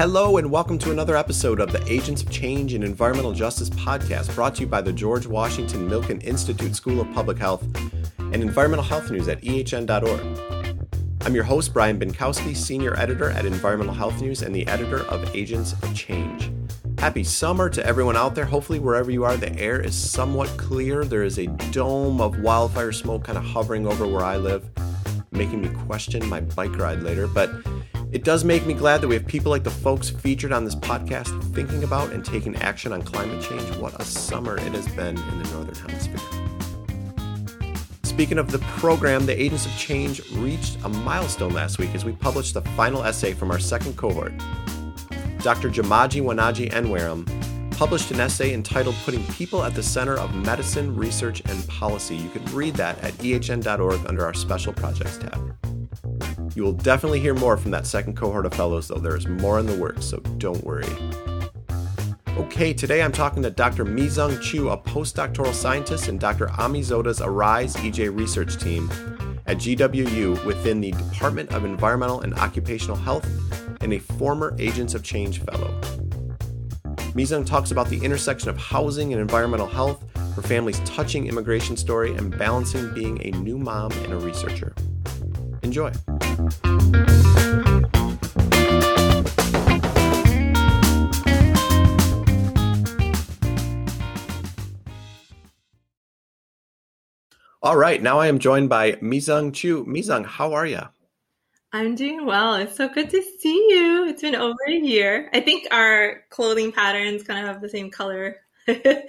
[0.00, 4.34] Hello, and welcome to another episode of the Agents of Change and Environmental Justice podcast
[4.34, 7.62] brought to you by the George Washington Milken Institute School of Public Health
[8.18, 10.80] and Environmental Health News at ehn.org.
[11.20, 15.36] I'm your host, Brian Bienkowski, Senior Editor at Environmental Health News and the editor of
[15.36, 16.50] Agents of Change.
[16.96, 18.46] Happy summer to everyone out there.
[18.46, 21.04] Hopefully, wherever you are, the air is somewhat clear.
[21.04, 24.66] There is a dome of wildfire smoke kind of hovering over where I live,
[25.30, 27.26] making me question my bike ride later.
[27.26, 27.50] But
[28.12, 30.74] it does make me glad that we have people like the folks featured on this
[30.74, 33.62] podcast thinking about and taking action on climate change.
[33.76, 36.18] What a summer it has been in the Northern Hemisphere.
[38.02, 42.12] Speaking of the program, the Agents of Change reached a milestone last week as we
[42.12, 44.32] published the final essay from our second cohort.
[45.38, 45.70] Dr.
[45.70, 51.66] Jamaji Nwanaji-Enwerem published an essay entitled Putting People at the Center of Medicine, Research, and
[51.68, 52.16] Policy.
[52.16, 55.69] You can read that at ehn.org under our Special Projects tab.
[56.56, 59.60] You will definitely hear more from that second cohort of fellows, though there is more
[59.60, 60.84] in the works, so don't worry.
[62.36, 63.84] Okay, today I'm talking to Dr.
[63.84, 66.50] MyDzung Chu, a postdoctoral scientist, in Dr.
[66.58, 68.90] Ami Zota's ARISE EJ research team
[69.46, 73.28] at GWU within the Department of Environmental and Occupational Health
[73.80, 75.80] and a former Agents of Change fellow.
[77.14, 80.02] MyDzung talks about the intersection of housing and environmental health,
[80.34, 84.74] her family's touching immigration story, and balancing being a new mom and a researcher.
[85.62, 85.92] Enjoy.
[97.62, 99.84] All right, now I am joined by MyDzung Chu.
[99.84, 100.80] MyDzung, how are you?
[101.72, 102.54] I'm doing well.
[102.54, 104.06] It's so good to see you.
[104.06, 105.28] It's been over a year.
[105.32, 108.36] I think our clothing patterns kind of have the same color
[108.66, 109.04] color palette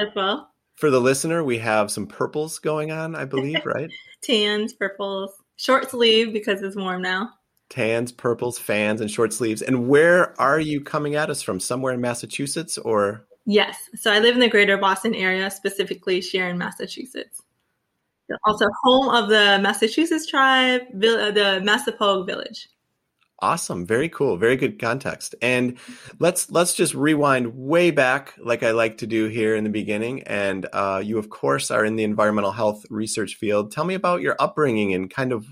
[0.00, 0.52] as well.
[0.76, 3.90] For the listener, we have some purples going on, I believe, right?
[4.22, 7.30] Tans, purples, short sleeve because it's warm now.
[7.68, 9.60] Tans, purples, fans, and short sleeves.
[9.60, 11.58] And where are you coming at us from?
[11.58, 13.26] Somewhere in Massachusetts or?
[13.44, 13.76] Yes.
[13.96, 17.42] So I live in the greater Boston area, specifically Sharon, Massachusetts
[18.44, 22.68] also home of the Massachusetts tribe, uh, the Massapoag village.
[23.40, 25.34] Awesome, very cool, very good context.
[25.42, 25.76] And
[26.18, 30.22] let's let's just rewind way back, like I like to do here in the beginning.
[30.22, 33.72] And uh, you, of course, are in the environmental health research field.
[33.72, 35.46] Tell me about your upbringing and kind of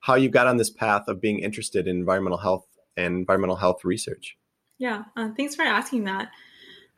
[0.00, 3.84] how you got on this path of being interested in environmental health and environmental health
[3.84, 4.38] research.
[4.78, 6.30] Yeah, uh, thanks for asking that.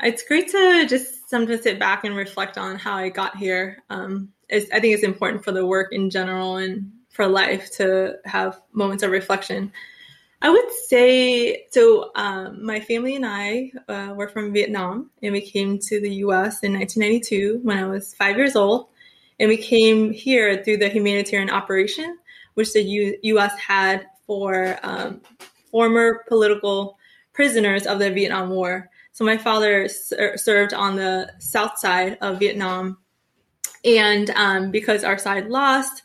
[0.00, 3.82] It's great to just sometimes sit back and reflect on how I got here.
[3.91, 8.60] Um, I think it's important for the work in general and for life to have
[8.72, 9.72] moments of reflection.
[10.41, 12.12] I would say so.
[12.15, 16.62] Um, my family and I uh, were from Vietnam, and we came to the U.S.
[16.62, 18.88] in 1992 when I was five years old,
[19.41, 22.19] and we came here through the humanitarian operation,
[22.54, 23.59] which the U- U.S.
[23.59, 25.21] had for um,
[25.71, 26.98] former political
[27.32, 28.91] prisoners of the Vietnam War.
[29.12, 32.98] So my father ser- served on the south side of Vietnam
[33.84, 36.03] and um, because our side lost,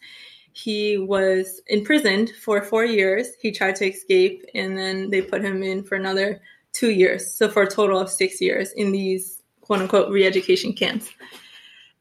[0.53, 3.29] he was imprisoned for four years.
[3.41, 6.41] He tried to escape, and then they put him in for another
[6.73, 7.33] two years.
[7.33, 11.09] So, for a total of six years in these quote unquote re education camps.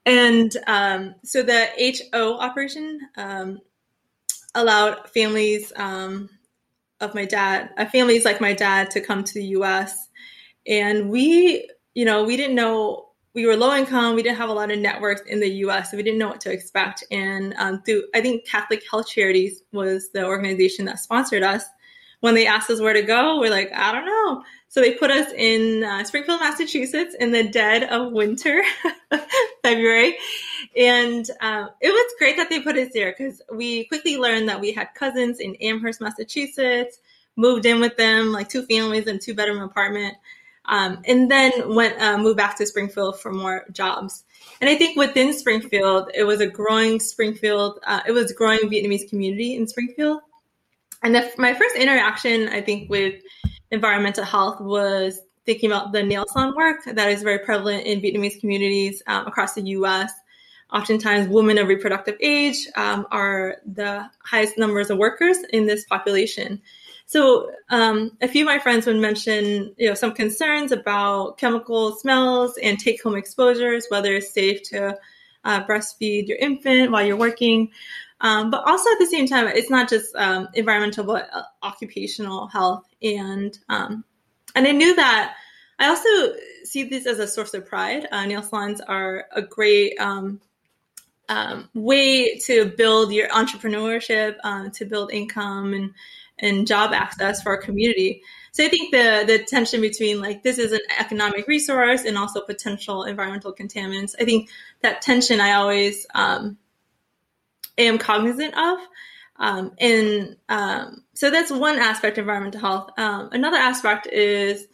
[0.04, 1.68] And um, so the
[2.12, 3.60] HO operation um,
[4.54, 6.28] allowed families um,
[7.00, 10.08] of my dad, uh, families like my dad, to come to the US.
[10.66, 14.14] And we, you know, we didn't know we were low income.
[14.14, 16.40] We didn't have a lot of networks in the U.S., so we didn't know what
[16.42, 17.04] to expect.
[17.10, 21.64] And um, through, I think Catholic Health Charities was the organization that sponsored us.
[22.20, 24.44] When they asked us where to go, we're like, I don't know.
[24.68, 28.62] So they put us in uh, Springfield, Massachusetts, in the dead of winter,
[29.62, 30.16] February,
[30.76, 34.60] and uh, it was great that they put us there because we quickly learned that
[34.60, 36.98] we had cousins in Amherst, Massachusetts.
[37.34, 40.16] Moved in with them, like two families in two bedroom apartment
[40.66, 44.24] um, and then went uh, moved back to Springfield for more jobs.
[44.60, 49.08] And I think within Springfield, it was a growing Springfield, uh, it was growing Vietnamese
[49.08, 50.20] community in Springfield.
[51.02, 53.22] And the, my first interaction, I think, with
[53.72, 58.38] environmental health was thinking about the nail salon work that is very prevalent in Vietnamese
[58.38, 60.12] communities um, across the U.S.
[60.72, 66.62] Oftentimes, women of reproductive age um, are the highest numbers of workers in this population.
[67.12, 71.94] So um, a few of my friends would mention, you know, some concerns about chemical
[71.96, 74.96] smells and take-home exposures, whether it's safe to
[75.44, 77.70] uh, breastfeed your infant while you're working.
[78.22, 82.46] Um, but also at the same time, it's not just um, environmental, but uh, occupational
[82.46, 82.86] health.
[83.02, 84.04] And um,
[84.54, 85.34] and I knew that.
[85.78, 88.08] I also see this as a source of pride.
[88.10, 90.40] Uh, nail salons are a great um,
[91.28, 95.92] um, way to build your entrepreneurship, uh, to build income, and
[96.42, 98.20] and job access for our community.
[98.50, 102.42] So I think the the tension between like this is an economic resource and also
[102.42, 104.14] potential environmental contaminants.
[104.20, 104.50] I think
[104.82, 106.58] that tension I always um,
[107.78, 108.78] am cognizant of.
[109.36, 112.90] Um, and um, so that's one aspect of environmental health.
[112.98, 114.66] Um, another aspect is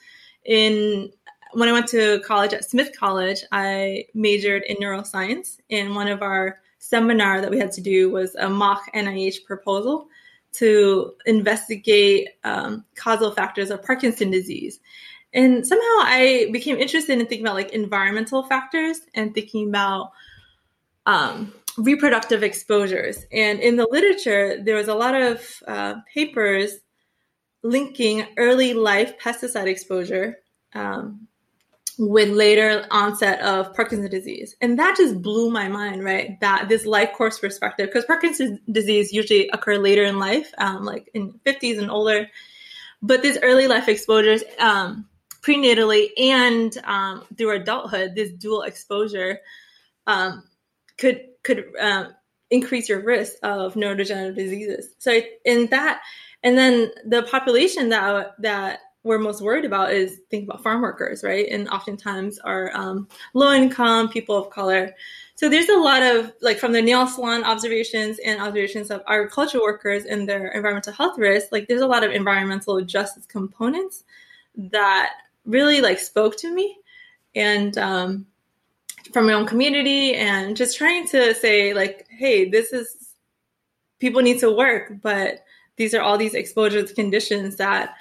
[0.44, 1.12] in
[1.52, 5.58] when I went to college at Smith College, I majored in neuroscience.
[5.70, 10.08] And one of our seminar that we had to do was a mock NIH proposal
[10.52, 14.80] to investigate um, causal factors of Parkinson disease.
[15.34, 20.12] And somehow I became interested in thinking about like environmental factors and thinking about
[21.06, 23.24] um, reproductive exposures.
[23.30, 26.78] And in the literature, there was a lot of uh, papers
[27.62, 30.38] linking early life pesticide exposure
[30.74, 31.26] um,
[31.98, 34.54] with later onset of Parkinson's disease.
[34.60, 36.38] And that just blew my mind, right?
[36.40, 41.10] That this life course perspective, because Parkinson's disease usually occur later in life, um, like
[41.12, 42.28] in 50s and older.
[43.02, 45.08] But these early life exposures, um,
[45.42, 49.40] prenatally and um, through adulthood, this dual exposure
[50.06, 50.44] um,
[50.98, 52.14] could could um,
[52.50, 54.94] increase your risk of neurodegenerative diseases.
[54.98, 56.00] So in that,
[56.42, 61.22] and then the population that that we're most worried about is think about farm workers,
[61.22, 61.46] right?
[61.50, 64.94] And oftentimes are um, low income people of color.
[65.34, 69.62] So there's a lot of like from the nail salon observations and observations of agricultural
[69.62, 71.52] workers and their environmental health risks.
[71.52, 74.04] Like there's a lot of environmental justice components
[74.56, 75.12] that
[75.46, 76.78] really like spoke to me,
[77.36, 78.26] and um,
[79.12, 83.14] from my own community, and just trying to say like, hey, this is
[84.00, 85.44] people need to work, but
[85.76, 87.94] these are all these exposures conditions that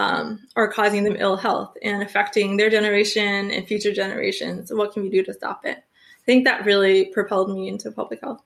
[0.00, 4.72] um, are causing them ill health and affecting their generation and future generations.
[4.72, 5.76] What can we do to stop it?
[5.78, 8.42] I think that really propelled me into public health.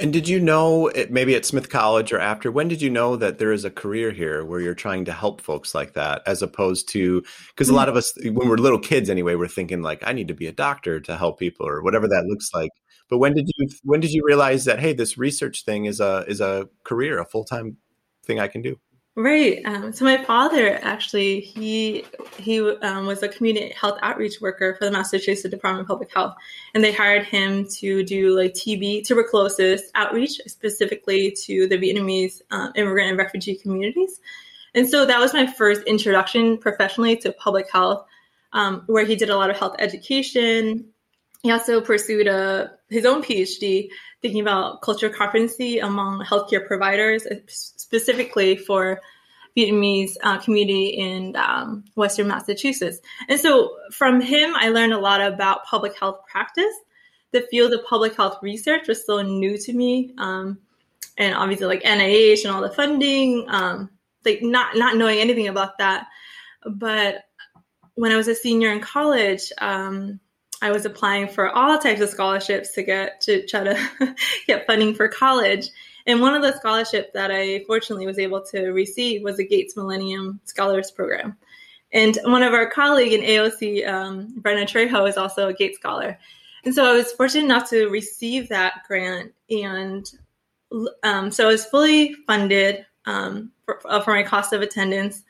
[0.00, 3.38] And did you know, maybe at Smith College or after, when did you know that
[3.38, 6.88] there is a career here where you're trying to help folks like that, as opposed
[6.90, 10.12] to, because a lot of us, when we're little kids anyway, we're thinking like, I
[10.12, 12.70] need to be a doctor to help people or whatever that looks like.
[13.10, 16.24] But when did you, when did you realize that, hey, this research thing is a,
[16.26, 17.76] is a career, a full time
[18.24, 18.78] thing I can do?
[19.14, 19.60] Right.
[19.66, 22.06] Um, so my father actually he
[22.38, 26.34] he um, was a community health outreach worker for the Massachusetts Department of Public Health,
[26.72, 32.72] and they hired him to do like TB tuberculosis outreach specifically to the Vietnamese um,
[32.74, 34.18] immigrant and refugee communities.
[34.74, 38.06] And so that was my first introduction professionally to public health,
[38.54, 40.86] um, where he did a lot of health education.
[41.42, 43.90] He also pursued a his own PhD
[44.22, 49.00] thinking about cultural competency among healthcare providers, specifically for
[49.56, 53.00] Vietnamese uh, community in um, Western Massachusetts.
[53.28, 56.74] And so from him, I learned a lot about public health practice.
[57.32, 60.14] The field of public health research was still new to me.
[60.18, 60.58] Um,
[61.18, 63.90] and obviously like NIH and all the funding, um,
[64.24, 66.06] like not, not knowing anything about that.
[66.64, 67.24] But
[67.94, 70.20] when I was a senior in college, um,
[70.62, 74.14] I was applying for all types of scholarships to get to try to
[74.46, 75.68] get funding for college.
[76.06, 79.76] And one of the scholarships that I fortunately was able to receive was the Gates
[79.76, 81.36] Millennium Scholars Program.
[81.92, 86.18] And one of our colleague in AOC, um, Brenda Trejo, is also a Gates Scholar.
[86.64, 89.32] And so I was fortunate enough to receive that grant.
[89.50, 90.08] And
[91.02, 95.24] um, so I was fully funded um, for, uh, for, my cost of attendance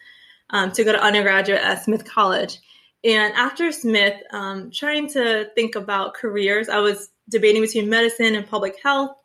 [0.51, 2.59] um, to go to undergraduate at Smith College.
[3.05, 8.47] And after Smith, um, trying to think about careers, I was debating between medicine and
[8.47, 9.17] public health.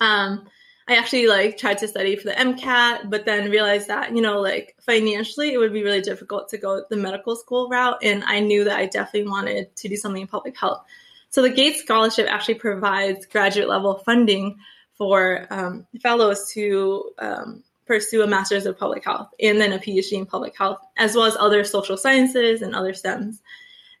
[0.00, 0.48] Um,
[0.86, 4.40] I actually like tried to study for the MCAT, but then realized that you know,
[4.40, 8.40] like financially, it would be really difficult to go the medical school route, and I
[8.40, 10.84] knew that I definitely wanted to do something in public health.
[11.30, 14.58] So the Gates Scholarship actually provides graduate level funding
[14.96, 20.12] for um, fellows to um, pursue a master's of public health and then a PhD
[20.12, 23.40] in public health, as well as other social sciences and other STEMs.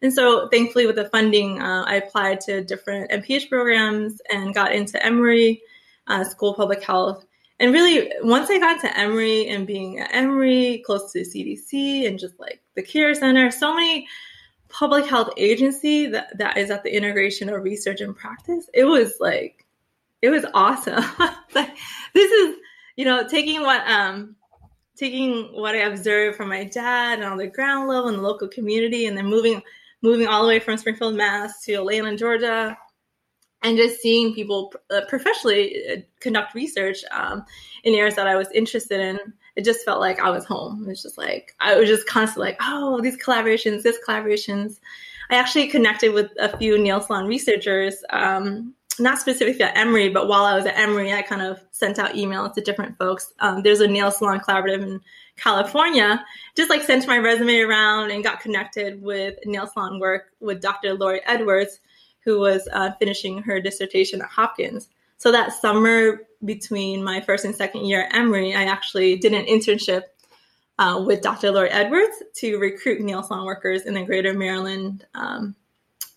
[0.02, 4.74] And so, thankfully, with the funding, uh, I applied to different MPH programs and got
[4.74, 5.62] into Emory
[6.06, 7.24] uh, School of Public Health.
[7.60, 12.18] And really, once I got to Emory and being at Emory, close to CDC and
[12.18, 14.06] just like the Care Center, so many
[14.68, 19.14] public health agency that, that is at the integration of research and practice, it was
[19.20, 19.64] like,
[20.20, 21.04] it was awesome.
[21.54, 21.76] like,
[22.12, 22.56] this is
[22.96, 24.36] you know, taking what um
[24.96, 28.48] taking what I observed from my dad and on the ground level in the local
[28.48, 29.62] community, and then moving
[30.02, 32.76] moving all the way from Springfield, Mass, to Atlanta, Georgia,
[33.62, 37.44] and just seeing people uh, professionally uh, conduct research um,
[37.84, 39.18] in areas that I was interested in.
[39.56, 40.86] It just felt like I was home.
[40.88, 44.78] It's just like I was just constantly like, oh, these collaborations, this collaborations.
[45.30, 50.28] I actually connected with a few nail salon researchers um, not specifically at Emory, but
[50.28, 53.32] while I was at Emory, I kind of sent out emails to different folks.
[53.40, 55.00] Um, there's a nail salon collaborative in
[55.36, 56.24] California,
[56.54, 60.94] just like sent my resume around and got connected with nail salon work with Dr.
[60.94, 61.80] Lori Edwards,
[62.24, 64.88] who was uh, finishing her dissertation at Hopkins.
[65.18, 69.46] So that summer between my first and second year at Emory, I actually did an
[69.46, 70.02] internship
[70.78, 71.50] uh, with Dr.
[71.50, 75.54] Lori Edwards to recruit nail salon workers in the greater Maryland, um,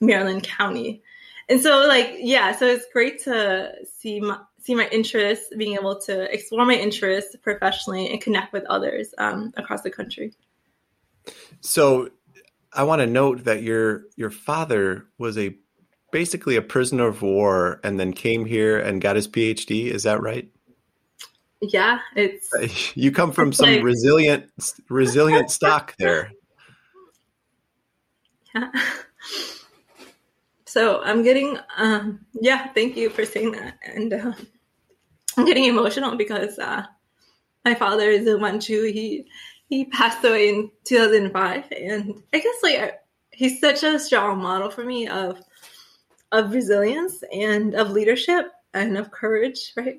[0.02, 1.02] Maryland County.
[1.50, 6.00] And so like, yeah, so it's great to see my, see my interests, being able
[6.02, 10.34] to explore my interests professionally and connect with others um, across the country.
[11.62, 12.10] So
[12.74, 15.56] I want to note that your your father was a
[16.12, 19.88] basically a prisoner of war and then came here and got his PhD.
[19.88, 20.50] Is that right?
[21.62, 22.52] Yeah, it's
[22.96, 24.52] you come from some like, resilient
[24.90, 26.32] resilient stock there.
[28.56, 28.72] Yeah.
[30.78, 33.80] So I'm getting, um, yeah, thank you for saying that.
[33.84, 34.34] And uh,
[35.36, 36.86] I'm getting emotional because uh,
[37.66, 38.84] my father is a Manchu.
[38.84, 39.26] He
[39.70, 43.00] he passed away in 2005, and I guess like
[43.32, 45.42] he's such a strong model for me of
[46.32, 49.98] of resilience and of leadership and of courage, right?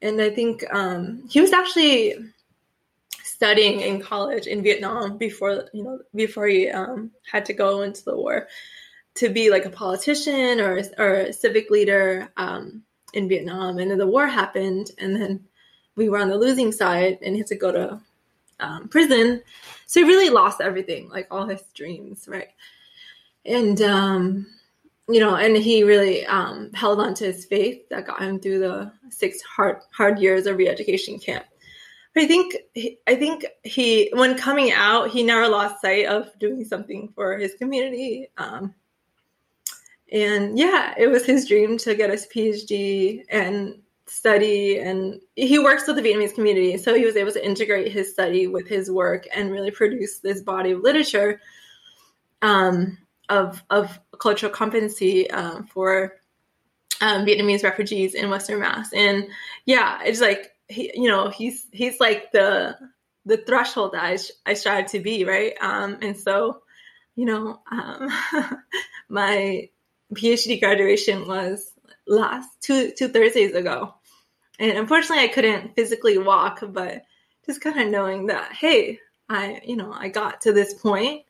[0.00, 2.14] And I think um, he was actually
[3.22, 8.02] studying in college in Vietnam before you know before he um, had to go into
[8.04, 8.48] the war
[9.16, 13.98] to be like a politician or or a civic leader um, in Vietnam, and then
[13.98, 15.44] the war happened, and then
[15.96, 18.00] we were on the losing side, and he had to go to
[18.60, 19.42] um, prison.
[19.86, 22.48] So he really lost everything, like all his dreams, right?
[23.44, 24.46] And um,
[25.08, 28.60] you know, and he really um, held on to his faith that got him through
[28.60, 31.44] the six hard hard years of re-education camp.
[32.16, 32.56] I think
[33.08, 37.54] I think he, when coming out, he never lost sight of doing something for his
[37.54, 38.28] community.
[38.38, 38.72] Um,
[40.14, 44.78] and yeah, it was his dream to get his PhD and study.
[44.78, 48.46] And he works with the Vietnamese community, so he was able to integrate his study
[48.46, 51.40] with his work and really produce this body of literature
[52.42, 52.96] um,
[53.28, 56.14] of of cultural competency um, for
[57.00, 58.92] um, Vietnamese refugees in Western Mass.
[58.92, 59.26] And
[59.66, 62.78] yeah, it's like he, you know, he's he's like the
[63.26, 64.18] the threshold that I,
[64.48, 65.54] I strive to be, right?
[65.60, 66.62] Um, and so,
[67.16, 68.08] you know, um,
[69.08, 69.70] my
[70.14, 71.72] PhD graduation was
[72.06, 73.94] last two two Thursdays ago,
[74.58, 77.02] and unfortunately I couldn't physically walk, but
[77.46, 81.22] just kind of knowing that hey, I you know I got to this point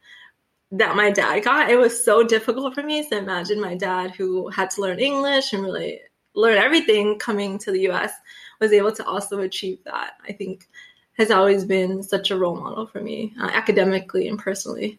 [0.72, 1.70] that my dad got.
[1.70, 5.52] It was so difficult for me to imagine my dad who had to learn English
[5.52, 6.00] and really
[6.34, 8.12] learn everything coming to the U.S.
[8.60, 10.14] was able to also achieve that.
[10.26, 10.68] I think
[11.16, 14.98] has always been such a role model for me uh, academically and personally.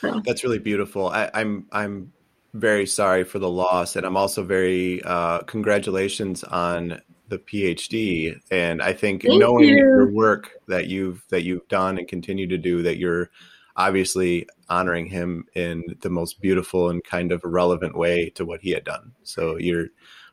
[0.00, 0.20] So.
[0.24, 1.08] That's really beautiful.
[1.08, 2.12] I, I'm I'm
[2.54, 8.40] very sorry for the loss, and I'm also very uh, congratulations on the PhD.
[8.50, 9.76] And I think Thank knowing you.
[9.76, 13.30] your work that you've that you've done and continue to do, that you're
[13.76, 18.70] obviously honoring him in the most beautiful and kind of relevant way to what he
[18.70, 19.12] had done.
[19.22, 19.86] So you're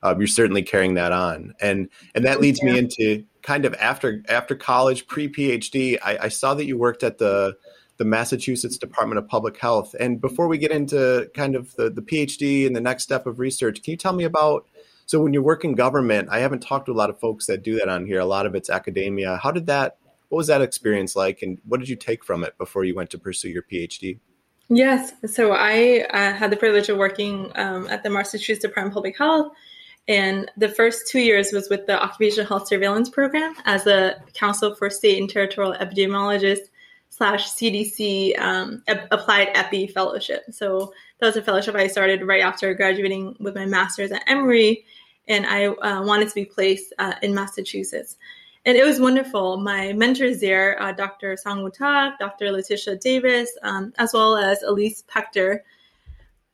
[0.04, 4.24] uh, you're certainly carrying that on, and and that leads me into kind of after
[4.30, 5.98] after college, pre PhD.
[6.04, 7.56] I, I saw that you worked at the
[7.98, 9.96] the Massachusetts Department of Public Health.
[10.00, 13.40] And before we get into kind of the, the PhD and the next step of
[13.40, 14.68] research, can you tell me about?
[15.06, 17.64] So, when you work in government, I haven't talked to a lot of folks that
[17.64, 18.20] do that on here.
[18.20, 19.40] A lot of it's academia.
[19.42, 19.98] How did that?
[20.30, 23.12] What was that experience like, and what did you take from it before you went
[23.12, 24.20] to pursue your PhD?
[24.68, 28.96] Yes, so I uh, had the privilege of working um, at the Massachusetts Department of
[28.96, 29.52] Public Health,
[30.08, 34.74] and the first two years was with the Occupational Health Surveillance Program as a Council
[34.74, 36.70] for State and Territorial Epidemiologists
[37.10, 40.44] slash CDC um, Applied Epi Fellowship.
[40.52, 44.86] So that was a fellowship I started right after graduating with my master's at Emory,
[45.28, 48.18] and I uh, wanted to be placed uh, in Massachusetts.
[48.66, 49.58] And it was wonderful.
[49.58, 51.38] My mentors there, uh, Dr.
[51.38, 52.52] Sang Tak, Dr.
[52.52, 55.60] Letitia Davis, um, as well as Elise Pechter,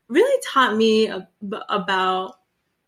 [0.10, 1.28] really taught me ab-
[1.70, 2.40] about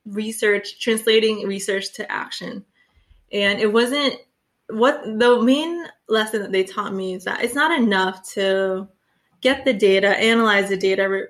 [0.05, 2.65] research, translating research to action.
[3.31, 4.15] And it wasn't
[4.69, 8.87] what the main lesson that they taught me is that it's not enough to
[9.41, 11.27] get the data, analyze the data, re-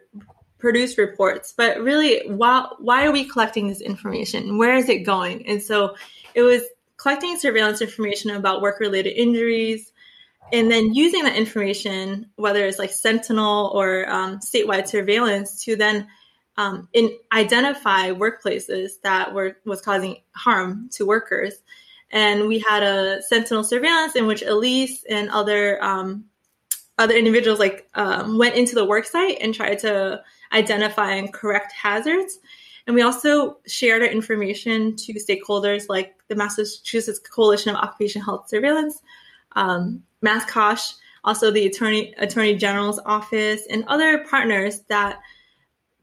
[0.59, 4.57] produce reports, but really, why, why are we collecting this information?
[4.57, 5.47] Where is it going?
[5.47, 5.95] And so
[6.35, 6.61] it was
[6.97, 9.91] collecting surveillance information about work related injuries
[10.51, 16.07] and then using that information, whether it's like Sentinel or um, statewide surveillance, to then
[16.57, 21.55] um, in, identify workplaces that were was causing harm to workers
[22.13, 26.23] and we had a sentinel surveillance in which Elise and other um,
[26.99, 30.21] other individuals like um, went into the work site and tried to
[30.53, 32.39] identify and correct hazards.
[32.85, 38.49] And we also shared our information to stakeholders like the Massachusetts Coalition of Occupational Health
[38.49, 39.01] Surveillance,
[39.53, 40.93] um, MassCOSH,
[41.23, 45.19] also the Attorney Attorney General's office, and other partners that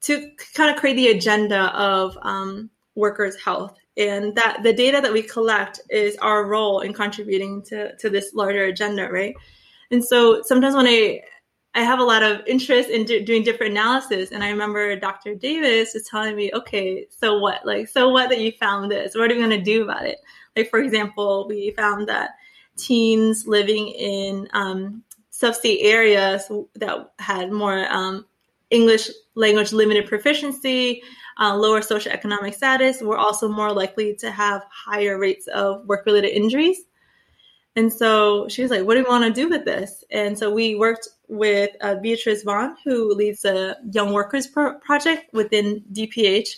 [0.01, 3.77] to kind of create the agenda of um, workers' health.
[4.01, 8.33] And that the data that we collect is our role in contributing to, to this
[8.35, 9.35] larger agenda, right?
[9.91, 11.21] And so sometimes when I
[11.75, 15.37] I have a lot of interest in do, doing different analysis, and I remember Dr.
[15.37, 17.65] Davis is telling me, okay, so what?
[17.65, 19.15] Like, so what that you found this?
[19.15, 20.19] What are we going to do about it?
[20.57, 22.31] Like, for example, we found that
[22.77, 28.27] teens living in um, sub-state areas that had more um,
[28.71, 31.03] English language limited proficiency,
[31.39, 36.83] uh, lower socioeconomic status, were also more likely to have higher rates of work-related injuries.
[37.77, 40.05] And so she was like, What do we want to do with this?
[40.11, 45.33] And so we worked with uh, Beatrice Vaughn, who leads the Young Workers Pro- Project
[45.33, 46.49] within DPH,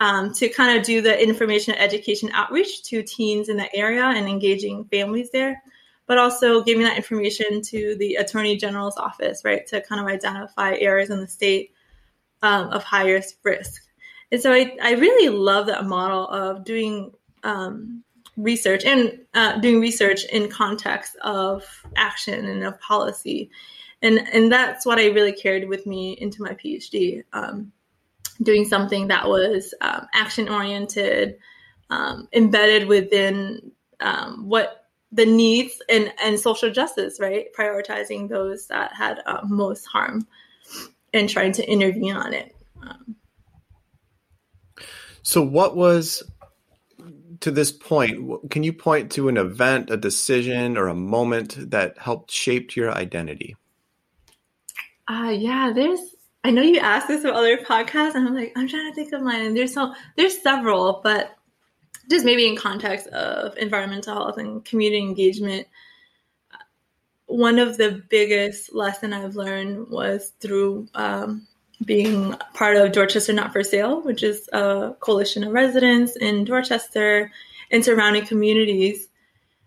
[0.00, 4.26] um, to kind of do the information education outreach to teens in the area and
[4.26, 5.62] engaging families there,
[6.08, 10.74] but also giving that information to the Attorney General's office, right, to kind of identify
[10.74, 11.72] areas in the state
[12.42, 13.82] um, of highest risk.
[14.32, 17.12] And so I, I really love that model of doing
[17.44, 18.02] um,
[18.38, 21.64] research and uh, doing research in context of
[21.96, 23.50] action and of policy
[24.00, 27.72] and and that's what i really carried with me into my phd um,
[28.42, 31.36] doing something that was um, action oriented
[31.90, 38.92] um, embedded within um, what the needs and and social justice right prioritizing those that
[38.92, 40.26] had uh, most harm
[41.14, 43.16] and trying to intervene on it um,
[45.22, 46.22] so what was
[47.40, 51.98] to this point, can you point to an event, a decision, or a moment that
[51.98, 53.56] helped shape your identity?
[55.06, 56.00] Uh, yeah, there's.
[56.44, 59.12] I know you asked this of other podcasts, and I'm like, I'm trying to think
[59.12, 59.46] of mine.
[59.46, 61.36] And there's so there's several, but
[62.10, 65.66] just maybe in context of environmental health and community engagement.
[67.26, 71.46] One of the biggest lesson I've learned was through um,
[71.84, 77.30] being part of Dorchester Not for Sale, which is a coalition of residents in Dorchester
[77.70, 79.08] and surrounding communities,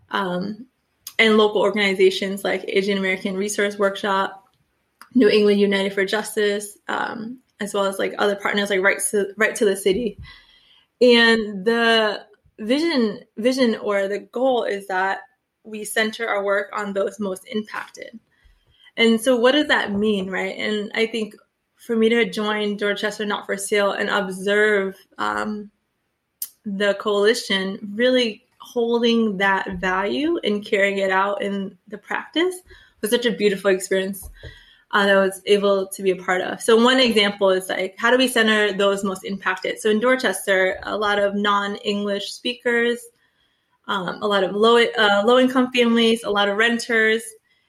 [0.10, 0.66] um,
[1.20, 4.48] and local organizations like Asian American Resource Workshop,
[5.14, 9.28] New England United for Justice, um, as well as like other partners like Right to
[9.38, 10.18] Right to the City.
[11.02, 12.26] And the
[12.60, 15.22] vision, vision or the goal is that
[15.64, 18.20] we center our work on those most impacted.
[18.98, 20.56] And so, what does that mean, right?
[20.58, 21.36] And I think
[21.76, 25.72] for me to join Dorchester Not for Sale and observe um,
[26.66, 32.56] the coalition really holding that value and carrying it out in the practice
[33.02, 34.30] was such a beautiful experience
[34.94, 36.62] uh, that I was able to be a part of.
[36.62, 39.80] So one example is like, how do we center those most impacted?
[39.80, 43.00] So in Dorchester, a lot of non-English speakers,
[43.88, 47.24] um, a lot of low uh, low income families, a lot of renters,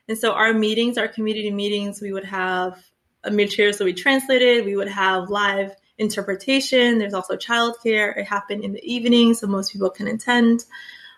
[0.09, 2.83] and so our meetings, our community meetings, we would have
[3.31, 4.65] materials that we translated.
[4.65, 6.99] We would have live interpretation.
[6.99, 8.17] There's also childcare.
[8.17, 10.65] It happened in the evening, so most people can attend.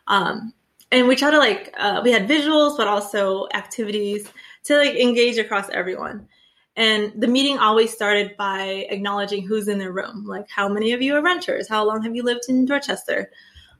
[0.06, 0.52] Um,
[0.92, 4.30] and we try to like uh, we had visuals, but also activities
[4.64, 6.29] to like engage across everyone.
[6.77, 10.24] And the meeting always started by acknowledging who's in the room.
[10.27, 11.68] Like, how many of you are renters?
[11.68, 13.31] How long have you lived in Dorchester?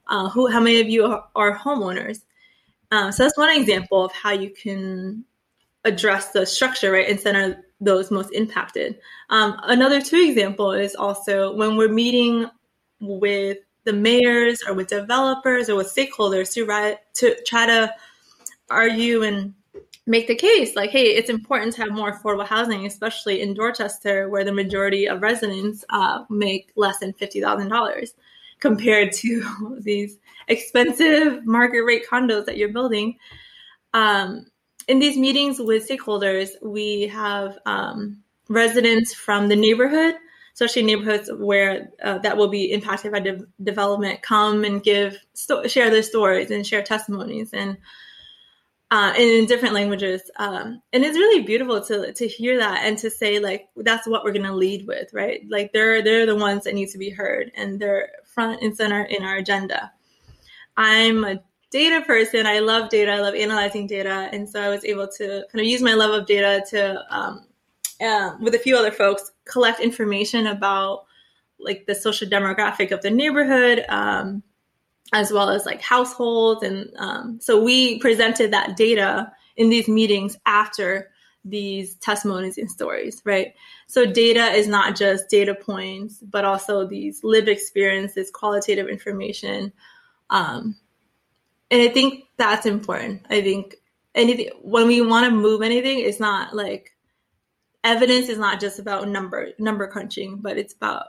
[0.07, 0.47] Uh, who?
[0.47, 2.21] How many of you are, are homeowners?
[2.91, 5.25] Uh, so that's one example of how you can
[5.83, 8.97] address the structure, right, and center those most impacted.
[9.29, 12.49] Um, another two example is also when we're meeting
[13.01, 17.93] with the mayors or with developers or with stakeholders to, to try to
[18.69, 19.53] argue and
[20.05, 24.29] make the case like, hey, it's important to have more affordable housing, especially in Dorchester,
[24.29, 28.13] where the majority of residents uh, make less than $50,000
[28.59, 33.17] compared to these expensive market rate condos that you're building.
[33.93, 34.45] Um,
[34.87, 40.15] in these meetings with stakeholders, we have um, residents from the neighborhood,
[40.53, 45.67] especially neighborhoods where uh, that will be impacted by de- development, come and give sto-
[45.67, 47.77] share their stories and share testimonies and
[48.91, 50.29] uh, in different languages.
[50.37, 54.23] Um, and it's really beautiful to to hear that and to say like that's what
[54.23, 55.41] we're going to lead with, right?
[55.49, 59.03] Like they're they're the ones that need to be heard and they're front and center
[59.03, 59.91] in our agenda.
[60.77, 62.45] I'm a data person.
[62.45, 63.11] I love data.
[63.11, 66.11] I love analyzing data, and so I was able to kind of use my love
[66.11, 67.47] of data to, um,
[68.01, 71.05] uh, with a few other folks, collect information about
[71.59, 74.43] like the social demographic of the neighborhood, um,
[75.13, 80.37] as well as like households, and um, so we presented that data in these meetings
[80.45, 81.11] after
[81.45, 83.53] these testimonies and stories, right?
[83.87, 89.71] So data is not just data points, but also these lived experiences, qualitative information.
[90.31, 90.75] Um,
[91.69, 93.27] and I think that's important.
[93.29, 93.75] I think
[94.15, 96.95] anything when we want to move anything, it's not like
[97.83, 101.05] evidence is not just about number number crunching, but it's about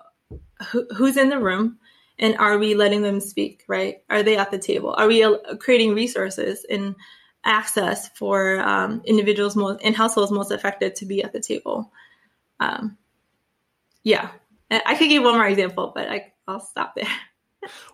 [0.71, 1.79] who, who's in the room
[2.19, 3.97] and are we letting them speak right?
[4.09, 4.95] Are they at the table?
[4.97, 5.27] Are we
[5.59, 6.95] creating resources and
[7.45, 11.93] access for um, individuals most in households most affected to be at the table?
[12.61, 12.97] Um,
[14.03, 14.31] yeah.
[14.71, 17.07] I could give one more example but I, i'll stop there.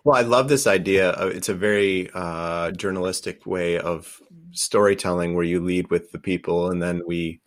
[0.03, 5.61] Well i love this idea it's a very uh, journalistic way of storytelling where you
[5.61, 7.41] lead with the people and then we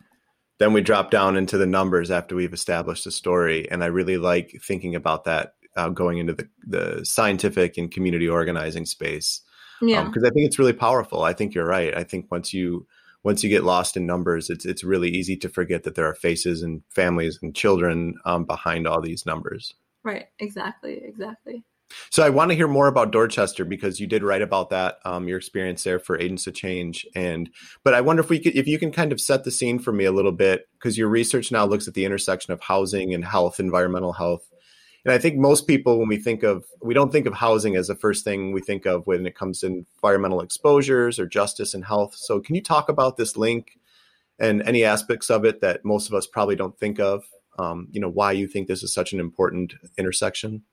[0.59, 3.69] then we drop down into the numbers after we've established a story.
[3.69, 8.27] And i really like thinking about that uh, going into the, the scientific and community
[8.27, 9.41] organizing space.
[9.81, 10.03] Yeah.
[10.03, 11.21] because um, i think it's really powerful.
[11.21, 11.95] I think you're right.
[11.95, 12.87] I think once you
[13.23, 16.15] once you get lost in numbers it's it's really easy to forget that there are
[16.15, 19.73] faces and families and children um, behind all these numbers.
[20.03, 20.25] Right.
[20.39, 20.99] Exactly.
[21.03, 21.63] Exactly.
[22.09, 25.27] So I want to hear more about Dorchester because you did write about that, um,
[25.27, 27.49] your experience there for Agents of Change, and
[27.83, 29.91] but I wonder if we could, if you can kind of set the scene for
[29.91, 33.23] me a little bit because your research now looks at the intersection of housing and
[33.23, 34.49] health, environmental health,
[35.07, 37.87] and I think most people when we think of we don't think of housing as
[37.87, 41.85] the first thing we think of when it comes to environmental exposures or justice and
[41.85, 42.13] health.
[42.13, 43.79] So can you talk about this link
[44.37, 47.23] and any aspects of it that most of us probably don't think of?
[47.57, 50.63] Um, you know why you think this is such an important intersection.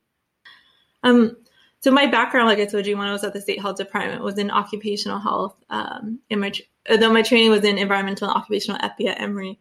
[1.05, 1.37] Um,
[1.79, 4.25] so my background, like I told you, when I was at the state health department,
[4.25, 5.55] was in occupational health.
[5.71, 6.53] Um, my
[6.91, 9.61] though my training was in environmental and occupational epi at Emory,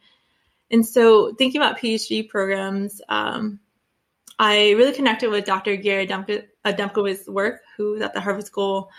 [0.71, 3.59] and so thinking about PhD programs, um,
[4.39, 5.75] I really connected with Dr.
[5.75, 8.89] Gary Adamkiewicz's work, who was at the Harvard School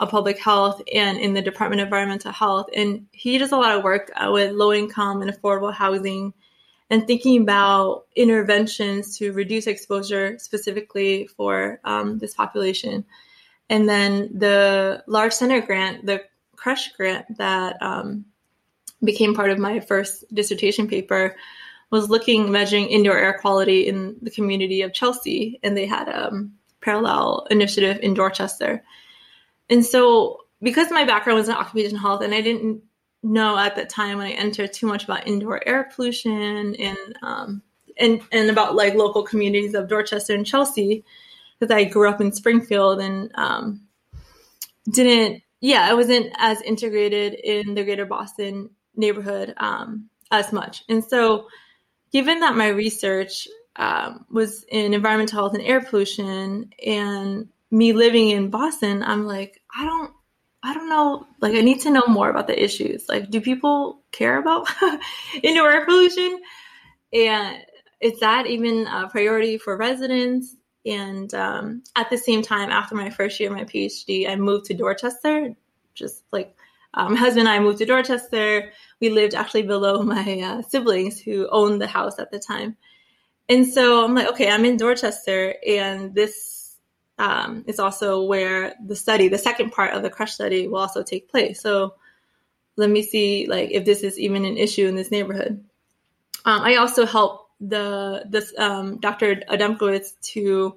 [0.00, 3.76] of Public Health and in the Department of Environmental Health, and he does a lot
[3.76, 6.34] of work uh, with low income and affordable housing
[6.90, 13.04] and thinking about interventions to reduce exposure specifically for um, this population.
[13.70, 16.22] And then the large center grant, the
[16.56, 18.26] CRESSH grant that um,
[19.02, 21.36] became part of my first dissertation paper
[21.90, 25.60] was looking, measuring indoor air quality in the community of Chelsea.
[25.62, 28.82] And they had a um, parallel initiative in Dorchester.
[29.70, 32.82] And so because my background was in occupational health and I didn't
[33.22, 37.62] know at that time when I entered too much about indoor air pollution and um,
[37.98, 41.04] and and about like local communities of Dorchester and Chelsea
[41.58, 43.82] because I grew up in Springfield and um,
[44.90, 51.02] didn't yeah I wasn't as integrated in the greater Boston neighborhood um, as much and
[51.02, 51.48] so
[52.14, 53.46] given that my research
[53.76, 59.60] um, was in environmental health and air pollution and me living in Boston I'm like
[59.76, 60.12] I don't
[60.66, 61.26] I don't know.
[61.42, 63.06] Like, I need to know more about the issues.
[63.06, 64.66] Like, do people care about
[65.42, 66.40] indoor air pollution?
[67.12, 67.58] And
[68.00, 70.56] is that even a priority for residents?
[70.86, 74.64] And um, at the same time, after my first year of my PhD, I moved
[74.66, 75.54] to Dorchester.
[75.94, 76.56] Just like
[76.94, 78.72] um, my husband and I moved to Dorchester.
[79.00, 82.76] We lived actually below my uh, siblings who owned the house at the time.
[83.48, 86.76] And so I'm like, okay, I'm in Dorchester, and this
[87.18, 91.02] um, is also where the study, the second part of the CRESSH study, will also
[91.02, 91.60] take place.
[91.60, 91.94] So
[92.76, 95.62] let me see, like, if this is even an issue in this neighborhood.
[96.46, 99.36] Um, I also help the this um, Dr.
[99.48, 100.76] Adamkiewicz to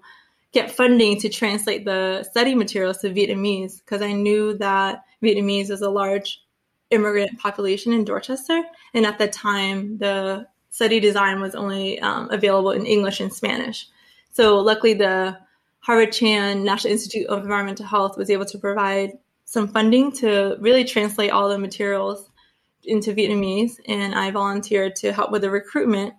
[0.51, 5.81] get funding to translate the study materials to Vietnamese because I knew that Vietnamese is
[5.81, 6.41] a large
[6.91, 12.71] immigrant population in Dorchester, and at the time the study design was only um, available
[12.71, 13.87] in English and Spanish.
[14.33, 15.37] So luckily the
[15.79, 19.13] Harvard Chan National Institute of Environmental Health was able to provide
[19.45, 22.29] some funding to really translate all the materials
[22.83, 26.13] into Vietnamese, and I volunteered to help with the recruitment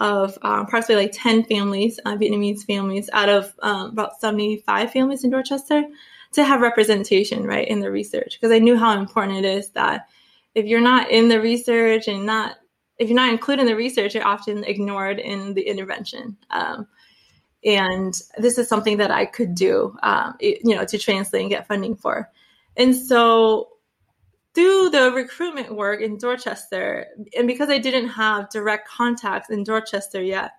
[0.00, 5.22] of um, approximately like 10 families, uh, Vietnamese families, out of um, about 75 families
[5.24, 5.84] in Dorchester
[6.32, 8.38] to have representation, right, in the research.
[8.38, 10.08] Because I knew how important it is that
[10.54, 12.56] if you're not in the research and not,
[12.98, 16.36] if you're not included in the research, you're often ignored in the intervention.
[16.50, 16.86] Um,
[17.64, 21.68] and this is something that I could do, um, you know, to translate and get
[21.68, 22.30] funding for.
[22.76, 23.68] And so
[24.54, 30.22] through the recruitment work in Dorchester, and because I didn't have direct contacts in Dorchester
[30.22, 30.52] yet,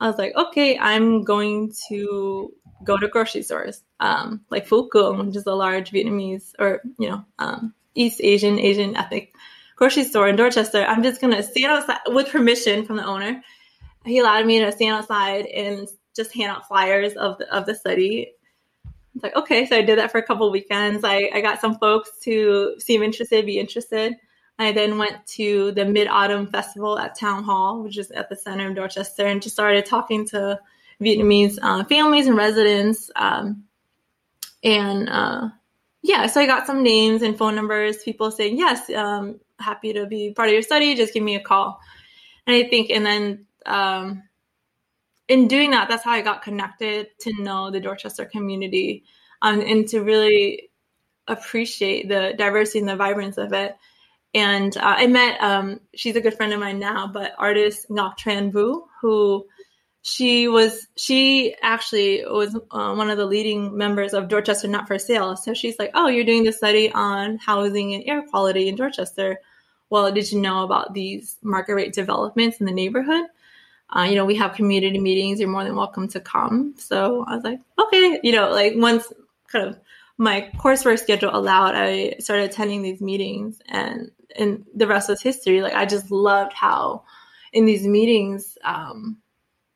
[0.00, 5.36] I was like, okay, I'm going to go to grocery stores, um, like Phu which
[5.36, 9.34] is a large Vietnamese or, you know, um, East Asian, Asian ethnic
[9.76, 10.84] grocery store in Dorchester.
[10.84, 13.42] I'm just going to stand outside with permission from the owner.
[14.06, 17.74] He allowed me to stand outside and just hand out flyers of the, of the
[17.74, 18.32] study.
[19.14, 21.04] It's like, okay, so I did that for a couple weekends.
[21.04, 24.16] I, I got some folks to seem interested, be interested.
[24.60, 28.36] I then went to the Mid Autumn Festival at Town Hall, which is at the
[28.36, 30.60] center of Dorchester, and just started talking to
[31.00, 33.10] Vietnamese uh, families and residents.
[33.16, 33.64] Um,
[34.62, 35.48] and uh,
[36.02, 40.06] yeah, so I got some names and phone numbers, people saying, yes, um, happy to
[40.06, 41.80] be part of your study, just give me a call.
[42.46, 44.22] And I think, and then um,
[45.28, 49.04] in doing that, that's how I got connected to know the Dorchester community
[49.42, 50.70] um, and to really
[51.28, 53.76] appreciate the diversity and the vibrance of it.
[54.32, 58.16] And uh, I met, um, she's a good friend of mine now, but artist Ngoc
[58.16, 59.44] Tran Vu, who
[60.02, 64.98] she was, she actually was uh, one of the leading members of Dorchester Not for
[64.98, 65.36] Sale.
[65.36, 69.40] So she's like, oh, you're doing this study on housing and air quality in Dorchester.
[69.90, 73.24] Well, did you know about these market rate developments in the neighborhood?
[73.94, 75.40] Uh, you know, we have community meetings.
[75.40, 76.76] You're more than welcome to come.
[76.78, 79.12] So I was like, okay, you know, like once
[79.48, 79.80] kind of
[80.16, 85.62] my coursework schedule allowed, I started attending these meetings and, and the rest was history.
[85.62, 87.04] Like I just loved how
[87.52, 89.18] in these meetings, um,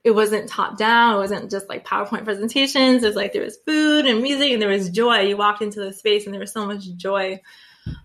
[0.05, 1.15] it wasn't top down.
[1.15, 3.03] It wasn't just like PowerPoint presentations.
[3.03, 5.21] It was like there was food and music and there was joy.
[5.21, 7.41] You walked into the space and there was so much joy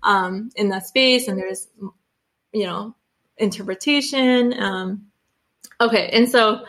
[0.04, 1.68] um, in that space and there was,
[2.54, 2.96] you know,
[3.38, 4.54] interpretation.
[4.58, 5.08] Um,
[5.82, 6.10] okay.
[6.14, 6.66] And so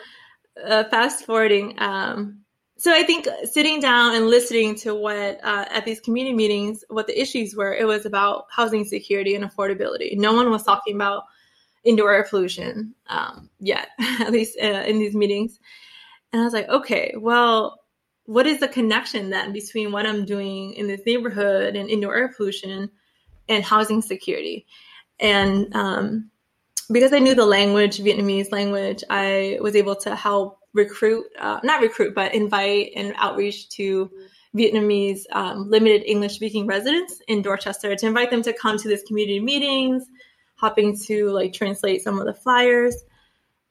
[0.63, 2.40] uh, fast forwarding, um,
[2.81, 7.05] so I think sitting down and listening to what uh, at these community meetings, what
[7.05, 10.17] the issues were, it was about housing security and affordability.
[10.17, 11.25] No one was talking about
[11.83, 13.89] indoor air pollution um, yet,
[14.19, 15.59] at least uh, in these meetings.
[16.33, 17.83] And I was like, okay, well,
[18.25, 22.33] what is the connection then between what I'm doing in this neighborhood and indoor air
[22.35, 22.89] pollution
[23.47, 24.65] and housing security?
[25.19, 26.31] And um,
[26.91, 31.81] because I knew the language, Vietnamese language, I was able to help recruit, uh, not
[31.81, 34.09] recruit, but invite and outreach to
[34.55, 39.03] Vietnamese um, limited English speaking residents in Dorchester to invite them to come to this
[39.03, 40.03] community meetings,
[40.59, 42.95] helping to like translate some of the flyers.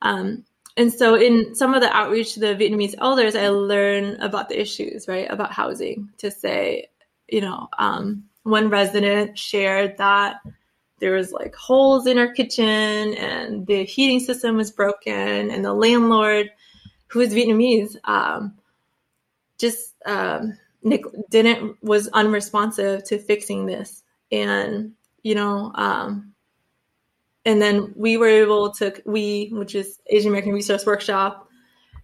[0.03, 0.45] Um,
[0.77, 4.61] and so in some of the outreach to the Vietnamese elders, I learn about the
[4.61, 6.89] issues, right, about housing to say,
[7.29, 10.37] you know, um, one resident shared that
[11.01, 15.73] there was like holes in her kitchen and the heating system was broken and the
[15.73, 16.51] landlord
[17.11, 18.55] who is Vietnamese, um,
[19.59, 24.93] just um, Nick didn't was unresponsive to fixing this, and
[25.23, 26.33] you know, um,
[27.45, 31.49] and then we were able to we, which is Asian American Resource Workshop,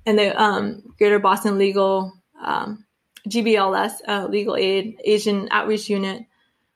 [0.05, 2.85] and the um, Greater Boston Legal um,
[3.29, 6.25] GBLS uh, Legal Aid Asian Outreach Unit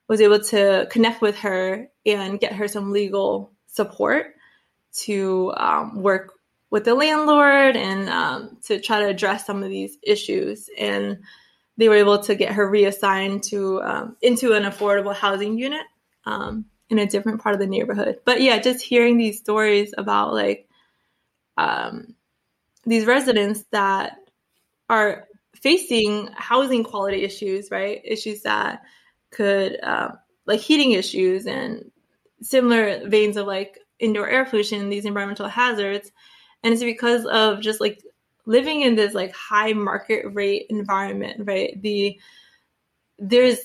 [0.09, 4.35] was able to connect with her and get her some legal support
[4.93, 6.40] to um, work
[6.71, 10.71] with the landlord and um, to try to address some of these issues.
[10.79, 11.19] And
[11.77, 15.85] they were able to get her reassigned to um, into an affordable housing unit
[16.25, 18.21] um, in a different part of the neighborhood.
[18.25, 20.69] But yeah, just hearing these stories about like
[21.57, 22.15] um,
[22.85, 24.19] these residents that
[24.89, 28.01] are facing housing quality issues, right?
[28.05, 28.83] Issues that
[29.31, 30.13] could uh,
[30.47, 31.91] like heating issues and
[32.43, 36.11] similar veins of like indoor air pollution, these environmental hazards
[36.63, 38.03] and it's because of just like
[38.47, 41.81] living in this like high market rate environment right?
[41.83, 42.19] The
[43.19, 43.59] there's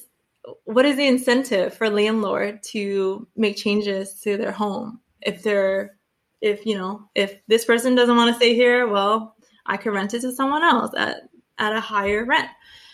[0.65, 4.99] what is the incentive for landlord to make changes to their home?
[5.21, 5.97] If they're
[6.41, 10.13] if you know if this person doesn't want to stay here well i could rent
[10.13, 12.49] it to someone else at at a higher rent.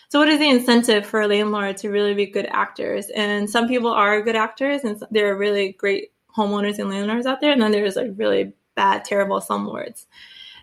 [0.08, 3.08] So what is the incentive for a landlord to really be good actors?
[3.10, 7.40] And some people are good actors and there are really great homeowners and landlords out
[7.40, 10.06] there and then there's like really bad, terrible slumlords.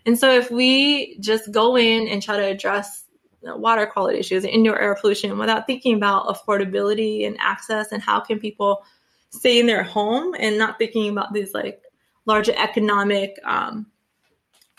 [0.06, 3.06] And so if we just go in and try to address
[3.42, 8.20] water quality issues and indoor air pollution without thinking about affordability and access and how
[8.20, 8.84] can people
[9.30, 11.82] stay in their home and not thinking about these like
[12.26, 13.86] larger economic um,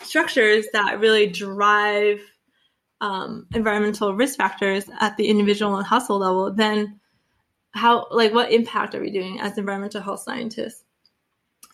[0.01, 2.21] structures that really drive
[2.99, 6.99] um, environmental risk factors at the individual and household level, then
[7.71, 10.83] how like what impact are we doing as environmental health scientists?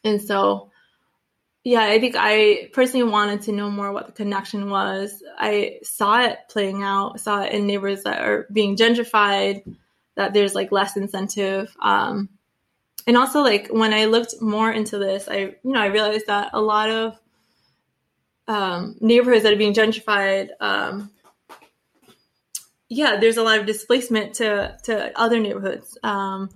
[0.04, 0.72] And so
[1.68, 5.22] yeah, I think I personally wanted to know more what the connection was.
[5.38, 9.76] I saw it playing out, saw it in neighbors that are being gentrified,
[10.16, 11.76] that there's like less incentive.
[11.82, 12.30] Um,
[13.06, 16.52] and also like when I looked more into this, I you know I realized that
[16.54, 17.20] a lot of
[18.48, 21.12] um, neighborhoods that are being gentrified, um,
[22.88, 25.98] yeah, there's a lot of displacement to to other neighborhoods.
[26.02, 26.48] Um,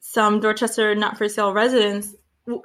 [0.00, 2.14] some Dorchester not for sale residents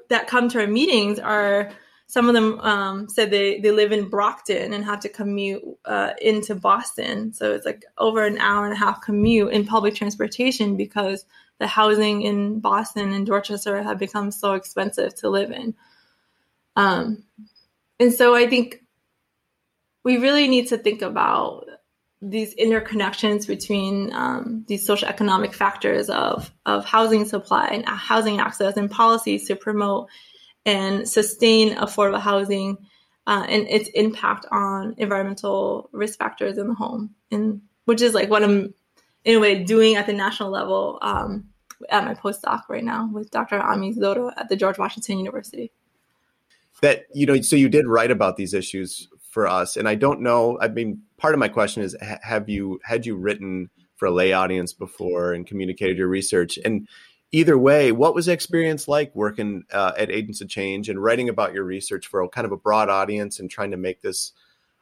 [0.10, 1.72] that come to our meetings are
[2.08, 6.14] some of them um, said they, they live in Brockton and have to commute uh,
[6.20, 7.34] into Boston.
[7.34, 11.24] So it's like over an hour and a half commute in public transportation because
[11.60, 15.76] the housing in Boston and Dorchester have become so expensive to live in.
[16.76, 17.26] Um,
[18.00, 18.84] and so I think
[20.04, 21.68] we really need to think about
[22.22, 28.76] these interconnections between um, these social economic factors of, of housing supply and housing access
[28.76, 30.10] and policies to promote
[30.66, 32.78] and sustain affordable housing
[33.26, 37.16] uh, and its impact on environmental risk factors in the home.
[37.32, 38.74] And which is like what i'm
[39.26, 41.50] in a way doing at the national level um,
[41.90, 45.72] at my postdoc right now with dr ami zota at the george washington university.
[46.82, 50.22] That you know so you did write about these issues for us and i don't
[50.22, 54.12] know i mean part of my question is have you had you written for a
[54.12, 56.58] lay audience before and communicated your research?
[56.64, 56.88] And
[57.32, 61.30] either way what was the experience like working uh, at agents of change and writing
[61.30, 64.32] about your research for a kind of a broad audience and trying to make this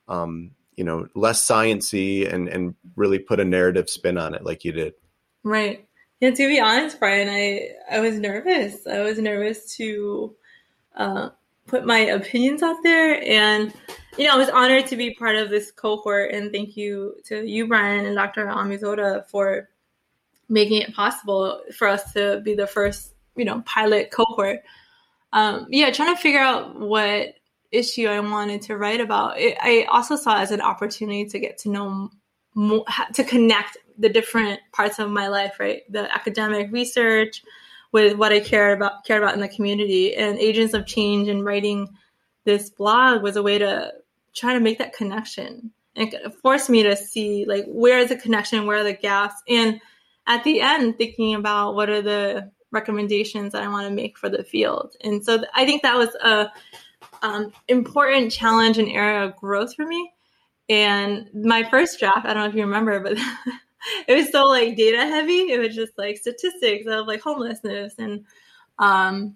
[0.08, 4.64] um, you know less sciency and and really put a narrative spin on it like
[4.64, 4.94] you did?
[5.44, 5.86] Right.
[6.20, 8.88] Yeah to be honest brian i i was nervous.
[8.88, 10.36] I was nervous to
[10.96, 11.30] uh,
[11.68, 13.22] put my opinions out there.
[13.24, 13.74] And,
[14.18, 16.32] you know, I was honored to be part of this cohort.
[16.32, 18.50] And thank you to you, Brian, and Dr.
[18.50, 19.70] Ami Zota for
[20.50, 24.62] making it possible for us to be the first, you know, pilot cohort.
[25.34, 27.36] Um, yeah, trying to figure out what
[27.72, 29.40] issue I wanted to write about.
[29.40, 32.10] It, I also saw as an opportunity to get to know
[32.56, 35.82] more, to connect the different parts of my life, right?
[35.92, 37.44] The academic research,
[37.98, 40.16] with what I care about care about in the community.
[40.16, 41.90] And Agents of Change and writing
[42.44, 43.92] this blog was a way to
[44.36, 45.72] try to make that connection.
[45.96, 49.42] And it forced me to see like where is the connection, where are the gaps,
[49.50, 49.82] and
[50.28, 54.30] at the end thinking about what are the recommendations that I want to make for
[54.30, 54.96] the field.
[55.02, 56.52] And so I think that was a
[57.24, 60.14] um, important challenge and area of growth for me.
[60.70, 63.18] And my first draft, I don't know if you remember, but
[64.08, 65.52] it was so like data heavy.
[65.52, 68.26] It was just like statistics of like homelessness and
[68.80, 69.36] um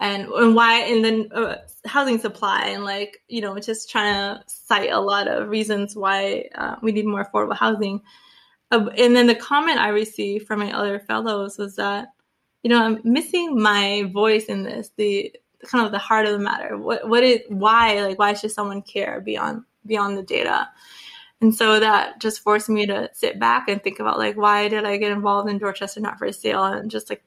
[0.00, 4.42] and and why and then uh, housing supply and like you know just trying to
[4.46, 8.00] cite a lot of reasons why uh, we need more affordable housing.
[8.70, 12.08] Uh, and then the comment I received from my other fellows was that
[12.62, 16.38] you know I'm missing my voice in this the kind of the heart of the
[16.38, 16.76] matter.
[16.76, 20.68] What what is why like why should someone care beyond beyond the data?
[21.40, 24.84] And so that just forced me to sit back and think about like why did
[24.84, 27.22] I get involved in Dorchester Not for Sale and just like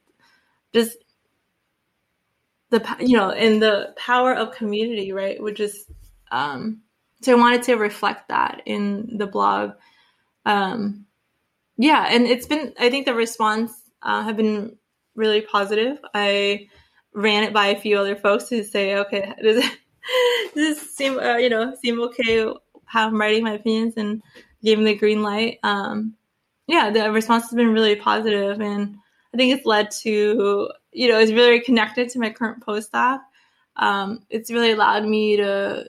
[0.72, 0.96] just
[2.70, 5.40] the you know in the power of community right?
[5.40, 5.86] Which is
[6.30, 6.82] um
[7.22, 9.72] so I wanted to reflect that in the blog.
[10.44, 11.06] Um
[11.76, 14.76] yeah and it's been I think the response uh, have been
[15.14, 15.98] really positive.
[16.14, 16.68] I
[17.14, 19.78] ran it by a few other folks to say okay does it
[20.54, 22.52] does this seem uh, you know seem okay
[22.88, 24.22] how I'm writing my opinions and
[24.62, 25.58] gave me the green light.
[25.62, 26.14] Um,
[26.66, 28.96] yeah, the response has been really positive, and
[29.32, 33.20] I think it's led to you know it's really connected to my current postdoc.
[33.76, 35.88] Um, it's really allowed me to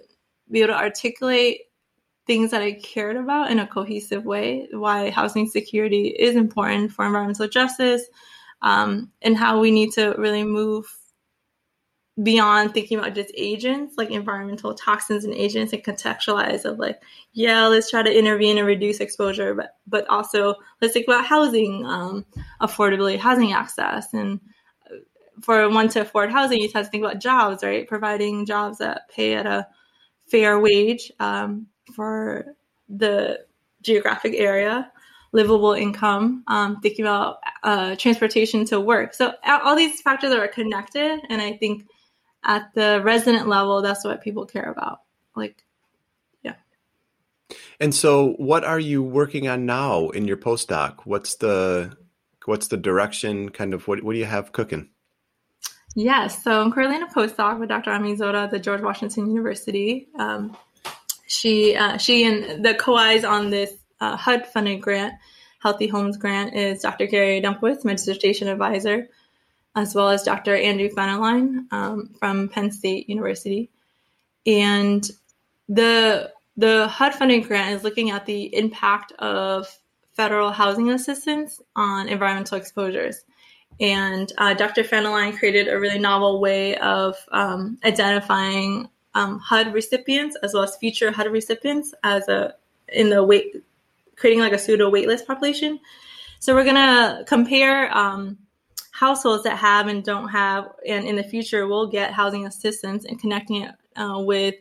[0.51, 1.61] be able to articulate
[2.27, 4.67] things that I cared about in a cohesive way.
[4.71, 8.03] Why housing security is important for environmental justice,
[8.61, 10.85] um, and how we need to really move
[12.23, 17.01] beyond thinking about just agents like environmental toxins and agents and contextualize of like
[17.33, 21.85] yeah let's try to intervene and reduce exposure but but also let's think about housing
[21.85, 22.25] um,
[22.61, 24.13] affordability housing access.
[24.13, 24.39] And
[24.89, 24.95] uh,
[25.41, 27.87] for one to afford housing you have to think about jobs right?
[27.87, 29.67] Providing jobs that pay at a
[30.27, 32.55] fair wage um, for
[32.89, 33.39] the
[33.81, 34.91] geographic area
[35.31, 39.13] livable income um, thinking about uh, transportation to work.
[39.13, 41.85] So all these factors are connected and i think
[42.43, 45.01] at the resident level, that's what people care about.
[45.35, 45.63] Like,
[46.43, 46.55] yeah.
[47.79, 51.01] And so, what are you working on now in your postdoc?
[51.05, 51.97] What's the
[52.45, 53.49] what's the direction?
[53.49, 54.89] Kind of what what do you have cooking?
[55.95, 57.91] Yes, so I'm currently in a postdoc with Dr.
[57.91, 60.07] Ami Zota at the George Washington University.
[60.17, 60.55] Um,
[61.27, 65.13] she uh, she and the co-Is on this uh, HUD funded grant,
[65.61, 67.07] Healthy Homes grant, is Dr.
[67.07, 69.09] Gary Adamkiewicz, my dissertation advisor
[69.75, 70.55] as well as Dr.
[70.55, 73.69] Andrew Fenelon um, from Penn State University.
[74.45, 75.09] And
[75.67, 79.67] the the HUD funding grant is looking at the impact of
[80.11, 83.23] federal housing assistance on environmental exposures.
[83.79, 84.83] And uh, Dr.
[84.83, 90.75] Fenelon created a really novel way of um, identifying um, HUD recipients as well as
[90.75, 92.55] future HUD recipients as a
[92.89, 93.63] in the wait,
[94.17, 95.79] creating like a pseudo waitlist population.
[96.39, 98.37] So we're gonna compare um,
[98.91, 103.19] households that have and don't have, and in the future will get housing assistance and
[103.19, 104.55] connecting it uh, with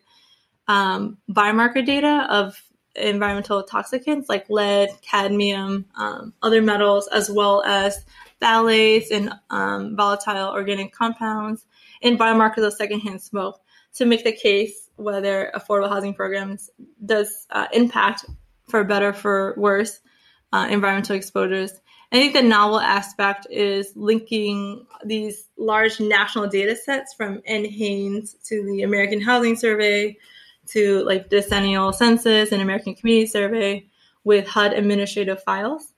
[0.66, 2.60] um, biomarker data of
[2.94, 8.04] environmental toxicants like lead, cadmium, um, other metals, as well as
[8.40, 11.64] phthalates and um, volatile organic compounds,
[12.02, 13.60] and biomarkers of secondhand smoke
[13.94, 16.70] to make the case whether affordable housing programs
[17.04, 18.24] does uh, impact
[18.68, 20.00] for better for worse
[20.52, 21.72] uh, environmental exposures.
[22.10, 28.64] I think the novel aspect is linking these large national data sets from NHANES to
[28.64, 30.16] the American Housing Survey
[30.68, 33.86] to like decennial census and American Community Survey
[34.24, 35.92] with HUD administrative files.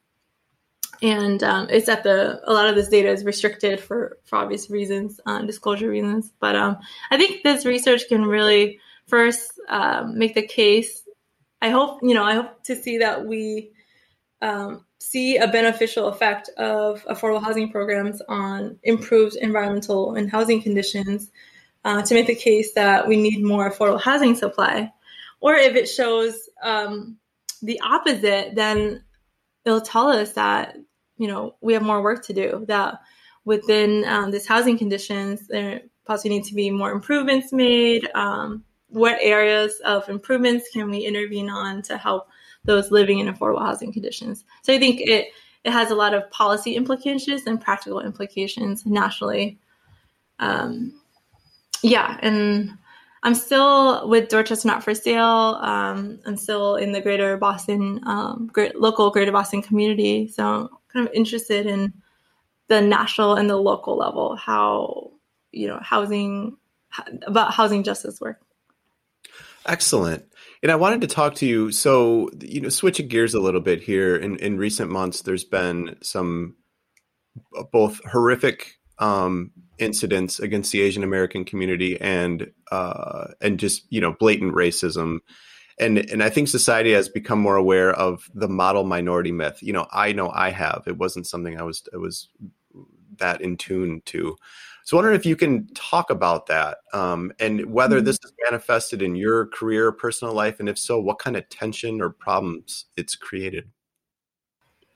[1.01, 4.69] And um, it's at the a lot of this data is restricted for for obvious
[4.69, 6.33] reasons, uh, disclosure reasons.
[6.41, 6.79] But um,
[7.11, 11.03] I think this research can really first um, make the case.
[11.63, 13.71] I hope you know I hope to see that we
[14.43, 21.31] um, see a beneficial effect of affordable housing programs on improved environmental and housing conditions
[21.85, 24.93] uh, to make the case that we need more affordable housing supply.
[25.41, 27.17] Or if it shows um,
[27.63, 29.03] the opposite, then
[29.65, 30.77] it'll tell us that
[31.17, 32.65] you know we have more work to do.
[32.69, 33.01] That
[33.45, 38.09] within um, this housing conditions, there possibly need to be more improvements made.
[38.15, 42.29] Um, what areas of improvements can we intervene on to help
[42.65, 44.45] those living in affordable housing conditions?
[44.63, 45.29] So I think it
[45.65, 49.59] it has a lot of policy implications and practical implications nationally.
[50.39, 51.01] Um,
[51.83, 52.79] yeah, and
[53.23, 55.59] I'm still with Dorchester Not for Sale.
[55.61, 60.29] Um, I'm still in the Greater Boston, um, great, local Greater Boston community.
[60.29, 61.93] So I'm kind of interested in
[62.69, 65.11] the national and the local level, how
[65.53, 66.57] you know housing
[67.27, 68.41] about housing justice work.
[69.67, 70.25] Excellent.
[70.63, 71.73] And I wanted to talk to you.
[71.73, 74.17] So, you know, switching gears a little bit here.
[74.17, 76.57] In in recent months, there's been some
[77.73, 84.15] both horrific um, incidents against the Asian American community and uh, and just you know
[84.19, 85.19] blatant racism.
[85.79, 89.63] And, and I think society has become more aware of the model minority myth.
[89.63, 90.83] You know, I know I have.
[90.87, 92.29] It wasn't something I was I was
[93.17, 94.37] that in tune to.
[94.91, 98.07] So, I wonder if you can talk about that um, and whether mm-hmm.
[98.07, 102.01] this is manifested in your career, personal life, and if so, what kind of tension
[102.01, 103.71] or problems it's created.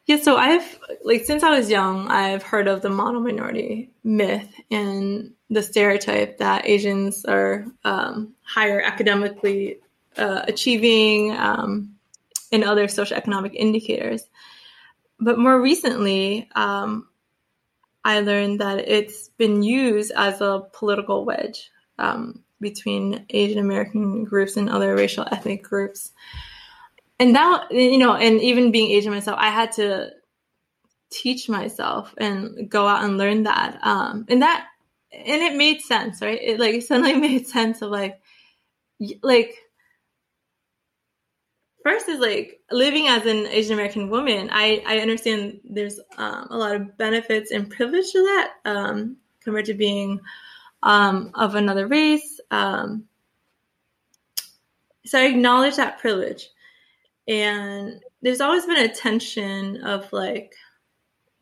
[0.07, 4.53] Yeah, so I've like since I was young, I've heard of the model minority myth
[4.69, 9.77] and the stereotype that Asians are um, higher academically
[10.17, 11.95] uh, achieving um,
[12.51, 14.25] and other socioeconomic indicators.
[15.21, 17.07] But more recently, um,
[18.05, 24.57] I learned that it's been used as a political wedge um, between Asian American groups
[24.57, 26.13] and other racial ethnic groups.
[27.19, 30.11] And that you know and even being asian myself i had to
[31.11, 34.67] teach myself and go out and learn that um and that
[35.15, 36.41] and it made sense right?
[36.43, 38.21] It like suddenly made sense of like
[39.23, 39.57] like
[41.85, 46.57] first is like living as an asian american woman i i understand there's um, a
[46.57, 50.19] lot of benefits and privilege to that um compared to being
[50.83, 53.05] um of another race um
[55.05, 56.49] so i acknowledge that privilege.
[57.27, 60.55] And there's always been a tension of like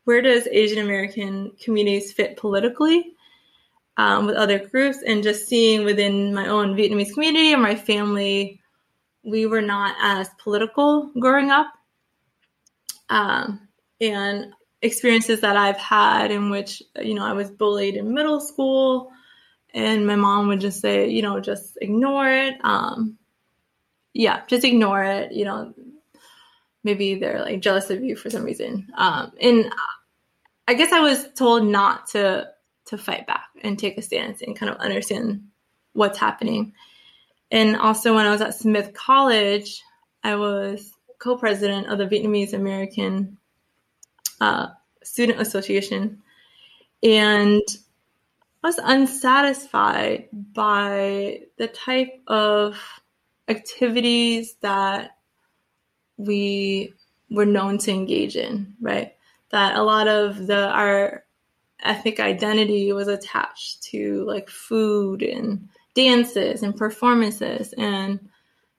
[0.05, 3.15] where does asian american communities fit politically
[3.97, 8.62] um, with other groups and just seeing within my own vietnamese community and my family
[9.25, 11.67] we were not as political growing up
[13.09, 13.69] um,
[14.01, 14.53] and
[14.83, 19.11] experiences that i've had in which you know i was bullied in middle school
[19.75, 23.17] and my mom would just say you know just ignore it um,
[24.15, 25.33] yeah, just ignore it.
[25.33, 25.75] You know,
[26.85, 28.89] maybe they're like jealous of you for some reason.
[28.97, 29.73] Um, and
[30.69, 32.49] I guess I was told not to
[32.87, 35.45] to fight back and take a stance and kind of understand
[35.93, 36.75] what's happening.
[37.53, 39.83] And also, when I was at Smith College,
[40.25, 43.37] I was co-president of the Vietnamese American
[44.41, 44.69] uh,
[45.05, 46.23] Student Association,
[47.03, 47.63] and
[48.65, 52.79] I was unsatisfied by the type of
[53.49, 55.19] activities that
[56.17, 56.95] we
[57.31, 59.15] were known to engage in, right?
[59.51, 61.25] That a lot of the our
[61.83, 68.21] ethnic identity was attached to like food and dances and performances and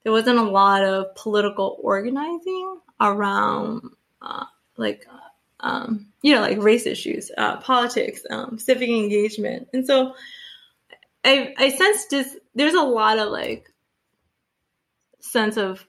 [0.04, 3.82] there wasn't a lot of political organizing around
[4.22, 4.46] uh,
[4.78, 5.06] like
[5.60, 10.14] um, you know like race issues uh, politics um, civic engagement and so
[11.24, 13.72] i i sensed just there's a lot of like
[15.20, 15.86] sense of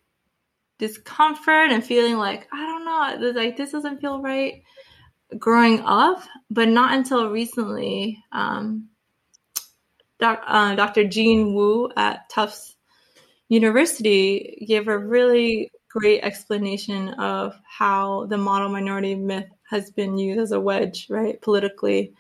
[0.79, 4.63] discomfort and feeling like I don't know, like this doesn't feel right
[5.39, 8.23] growing up, but not until recently.
[8.33, 8.89] Um,
[10.25, 11.05] doc, uh, Dr.
[11.05, 12.77] Jean Wu at Tufts
[13.49, 20.41] University gave a really great explanation of how the model minority myth has been used
[20.41, 22.15] as a wedge, right, politically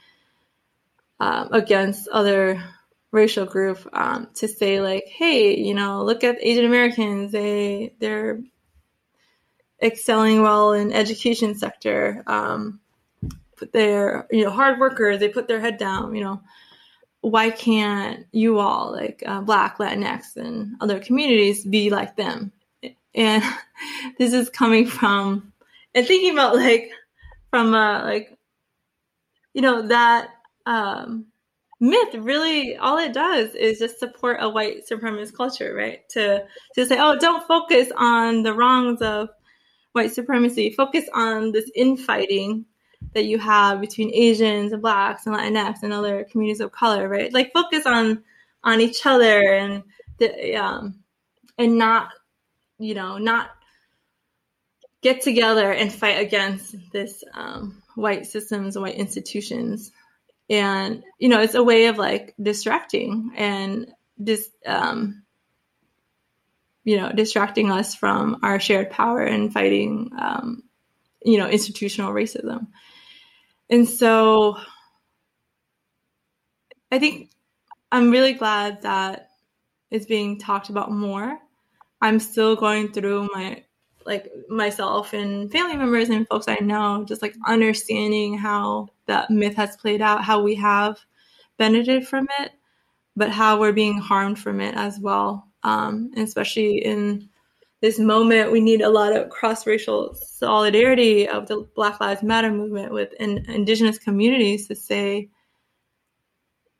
[1.18, 2.62] um, against other
[3.10, 8.40] racial group um, to say like, hey, you know, look at Asian Americans, they they're
[9.82, 12.22] excelling well in education sector.
[12.26, 12.80] Um,
[13.72, 15.20] they're you know hard workers.
[15.20, 16.14] They put their head down.
[16.14, 16.42] You know,
[17.24, 22.52] why can't you all like uh, Black, Latinx, and other communities be like them?
[23.14, 23.42] And
[24.18, 25.52] this is coming from
[25.94, 26.90] and thinking about like
[27.50, 28.36] from uh, like
[29.54, 30.28] you know that
[30.66, 31.26] um,
[31.80, 36.44] myth really all it does is just support a white supremacist culture right to
[36.74, 39.28] to say oh don't focus on the wrongs of
[39.92, 42.64] white supremacy focus on this infighting
[43.14, 47.32] that you have between asians and blacks and latinx and other communities of color right?
[47.32, 48.22] Like focus on
[48.62, 49.82] on each other and
[50.18, 51.00] the, um
[51.58, 52.10] and not
[52.78, 53.50] you know not
[55.04, 59.92] get together and fight against this um, white systems white institutions.
[60.50, 63.92] And you know it's a way of like distracting and
[64.22, 65.22] just um
[66.84, 70.62] you know distracting us from our shared power and fighting um
[71.22, 72.68] you know institutional racism
[73.70, 74.56] and so
[76.90, 77.30] i think
[77.92, 79.28] i'm really glad that
[79.90, 81.38] it's being talked about more
[82.00, 83.62] i'm still going through my
[84.06, 89.54] like myself and family members and folks I know, just like understanding how that myth
[89.56, 90.98] has played out, how we have
[91.58, 92.52] benefited from it,
[93.16, 95.48] but how we're being harmed from it as well.
[95.62, 97.28] Um, especially in
[97.84, 102.50] this moment, we need a lot of cross racial solidarity of the Black Lives Matter
[102.50, 105.28] movement with in, Indigenous communities to say,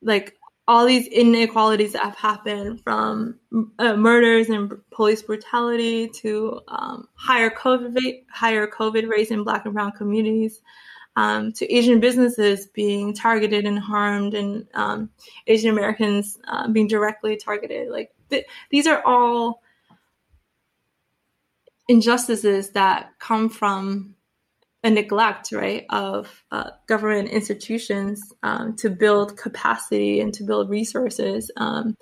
[0.01, 0.35] like,
[0.67, 3.39] all these inequalities that have happened from
[3.77, 9.75] uh, murders and police brutality to um, higher COVID higher COVID rates in Black and
[9.75, 10.59] Brown communities,
[11.17, 15.11] um, to Asian businesses being targeted and harmed, and um,
[15.45, 17.91] Asian Americans uh, being directly targeted.
[17.91, 19.61] Like th- these are all
[21.87, 24.15] injustices that come from
[24.83, 31.49] a neglect, right, of uh, government institutions um, to build capacity and to build resources
[31.57, 31.97] um,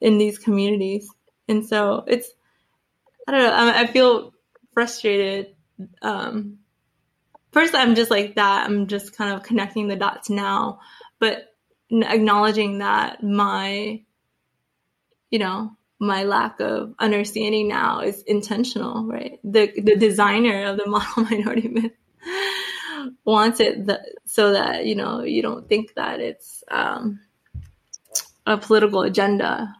[0.00, 1.08] in these communities.
[1.48, 2.30] And so it's,
[3.26, 4.32] I don't know, I, I feel
[4.72, 5.54] frustrated.
[6.00, 6.58] Um,
[7.50, 8.66] first, I'm just like that.
[8.66, 10.78] I'm just kind of connecting the dots now,
[11.18, 11.52] but
[11.90, 14.00] acknowledging that my,
[15.30, 19.38] you know, my lack of understanding now is intentional, right?
[19.44, 21.92] The the designer of the model minority myth
[23.24, 27.20] wants it th- so that you know you don't think that it's um,
[28.46, 29.74] a political agenda,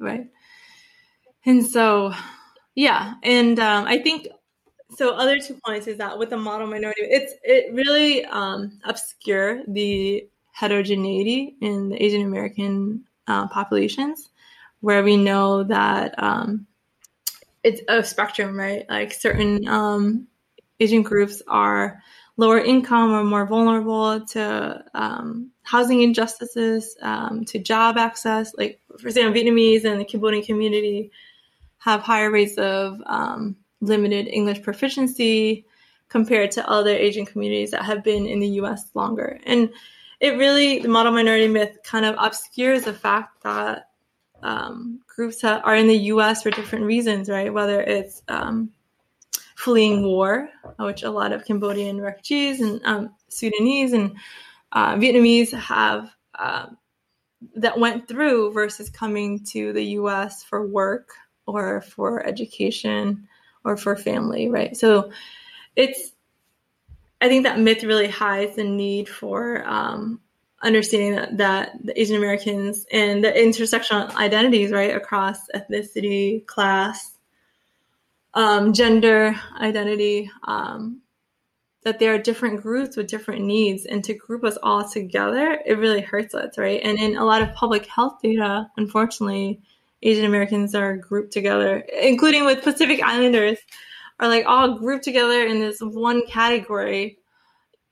[0.00, 0.26] right?
[1.46, 2.12] And so,
[2.74, 4.28] yeah, and um, I think
[4.96, 5.14] so.
[5.14, 10.28] Other two points is that with the model minority, it's it really um, obscure the
[10.50, 14.28] heterogeneity in the Asian American uh, populations,
[14.80, 16.66] where we know that um,
[17.62, 18.84] it's a spectrum, right?
[18.88, 20.28] Like certain um,
[20.80, 22.02] Asian groups are
[22.36, 28.54] lower income or more vulnerable to um, housing injustices, um, to job access.
[28.56, 31.10] Like, for example, Vietnamese and the Cambodian community
[31.78, 35.66] have higher rates of um, limited English proficiency
[36.08, 39.40] compared to other Asian communities that have been in the US longer.
[39.44, 39.70] And
[40.20, 43.87] it really, the model minority myth kind of obscures the fact that
[44.42, 47.52] um, groups are in the US for different reasons, right?
[47.52, 48.70] Whether it's um,
[49.56, 54.16] fleeing war, which a lot of Cambodian refugees and um, Sudanese and
[54.72, 56.66] uh, Vietnamese have uh,
[57.54, 61.10] that went through versus coming to the US for work
[61.46, 63.26] or for education
[63.64, 64.76] or for family, right?
[64.76, 65.10] So
[65.76, 66.12] it's,
[67.20, 70.20] I think that myth really hides the need for um,
[70.62, 77.16] understanding that, that the Asian Americans and the intersectional identities, right, across ethnicity, class,
[78.34, 81.00] um, gender identity, um,
[81.82, 85.78] that there are different groups with different needs, and to group us all together, it
[85.78, 86.80] really hurts us, right?
[86.82, 89.60] And in a lot of public health data, unfortunately,
[90.02, 93.58] Asian Americans are grouped together, including with Pacific Islanders,
[94.20, 97.17] are like all grouped together in this one category.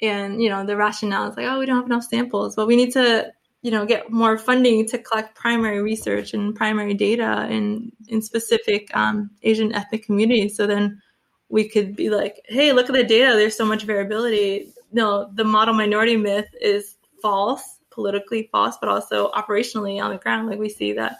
[0.03, 2.77] And you know the rationale is like, oh, we don't have enough samples, but we
[2.77, 3.33] need to
[3.63, 8.95] you know get more funding to collect primary research and primary data in in specific
[8.95, 10.57] um, Asian ethnic communities.
[10.57, 11.01] So then
[11.49, 13.35] we could be like, hey, look at the data.
[13.37, 14.73] There's so much variability.
[14.93, 20.49] no, the model minority myth is false, politically false, but also operationally on the ground.
[20.49, 21.19] Like we see that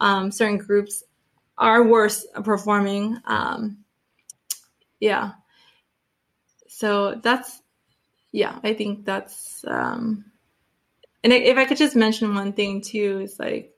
[0.00, 1.04] um, certain groups
[1.58, 3.18] are worse performing.
[3.24, 3.78] Um,
[5.00, 5.32] yeah.
[6.68, 7.61] So that's,
[8.32, 10.24] yeah, I think that's, um,
[11.22, 13.72] and if I could just mention one thing too, is like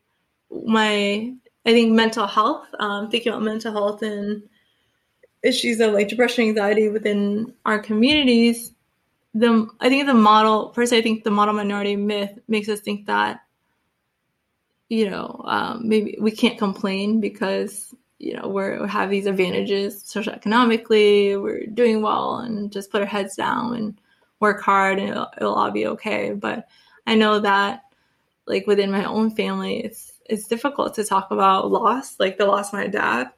[0.50, 1.34] my,
[1.66, 4.42] I think mental health, um, thinking about mental health and
[5.42, 8.72] issues of like depression, anxiety within our communities.
[9.34, 13.06] The I think the model first, I think the model minority myth makes us think
[13.06, 13.40] that
[14.88, 20.02] you know um, maybe we can't complain because you know we're, we have these advantages
[20.04, 24.00] socioeconomically, we're doing well, and just put our heads down and
[24.44, 26.32] work hard, and it'll, it'll all be okay.
[26.32, 26.68] But
[27.06, 27.82] I know that
[28.46, 32.68] like within my own family, it's it's difficult to talk about loss, like the loss
[32.68, 33.30] of my dad.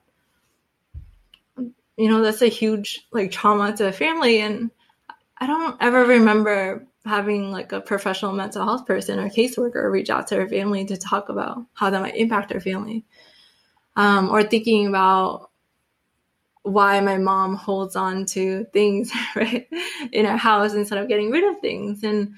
[1.96, 4.40] You know, that's a huge like trauma to a family.
[4.40, 4.70] And
[5.38, 10.26] I don't ever remember having like a professional mental health person or caseworker reach out
[10.28, 13.04] to her family to talk about how that might impact her family.
[13.94, 15.45] Um, or thinking about
[16.66, 19.68] why my mom holds on to things right
[20.12, 22.34] in our house instead of getting rid of things and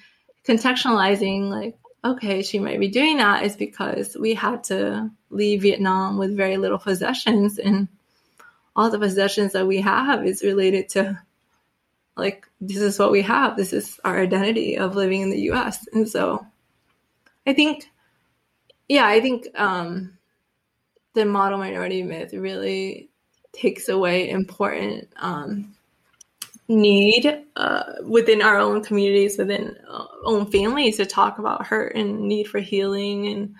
[0.46, 6.16] contextualizing like okay, she might be doing that is because we had to leave Vietnam
[6.16, 7.88] with very little possessions and
[8.76, 11.20] all the possessions that we have is related to
[12.16, 13.56] like this is what we have.
[13.56, 15.86] This is our identity of living in the US.
[15.92, 16.46] And so
[17.46, 17.88] I think
[18.88, 20.18] yeah, I think um
[21.14, 23.10] the model minority myth really
[23.52, 25.74] takes away important um
[26.68, 32.20] need uh, within our own communities, within uh, own families, to talk about hurt and
[32.20, 33.54] need for healing and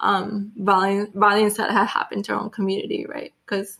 [0.00, 3.32] um, violence, violence that had happened to our own community, right?
[3.44, 3.78] Because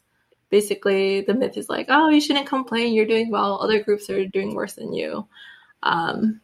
[0.51, 3.61] basically the myth is like, oh, you shouldn't complain, you're doing well.
[3.63, 5.27] Other groups are doing worse than you.
[5.83, 6.41] Um,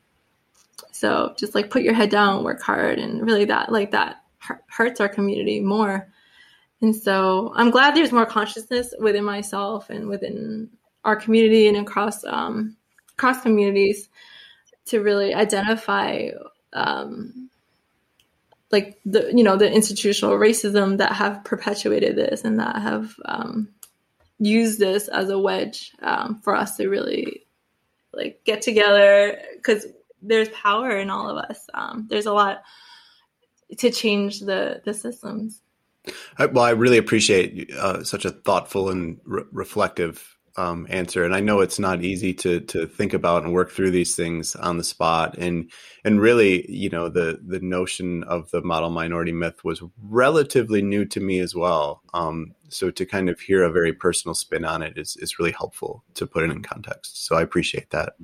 [0.93, 4.23] so just like put your head down, work hard, and really that like that
[4.69, 6.09] hurts our community more.
[6.81, 10.71] And so I'm glad there's more consciousness within myself and within
[11.05, 12.77] our community and across um,
[13.15, 14.09] across communities
[14.87, 16.29] to really identify
[16.73, 17.51] um,
[18.71, 23.69] like the you know the institutional racism that have perpetuated this and that have um,
[24.39, 27.45] used this as a wedge um, for us to really
[28.13, 29.87] like get together because
[30.23, 31.67] there's power in all of us.
[31.75, 32.63] Um, there's a lot
[33.79, 35.61] to change the the systems.
[36.39, 41.35] I, well, I really appreciate uh, such a thoughtful and re- reflective um, answer, and
[41.35, 44.77] I know it's not easy to to think about and work through these things on
[44.77, 45.39] the spot.
[45.39, 45.71] And
[46.05, 51.05] and really, you know, the the notion of the model minority myth was relatively new
[51.07, 52.03] to me as well.
[52.13, 55.53] Um, so to kind of hear a very personal spin on it is is really
[55.53, 57.25] helpful to put it in context.
[57.25, 58.15] So I appreciate that.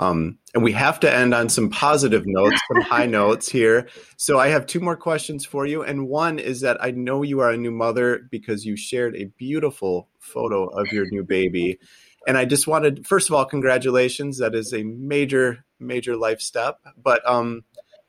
[0.00, 3.88] Um, and we have to end on some positive notes, some high notes here.
[4.16, 5.82] So I have two more questions for you.
[5.82, 9.24] And one is that I know you are a new mother because you shared a
[9.24, 11.78] beautiful photo of your new baby.
[12.26, 14.38] And I just wanted, first of all, congratulations.
[14.38, 16.78] That is a major, major life step.
[17.02, 17.64] But um,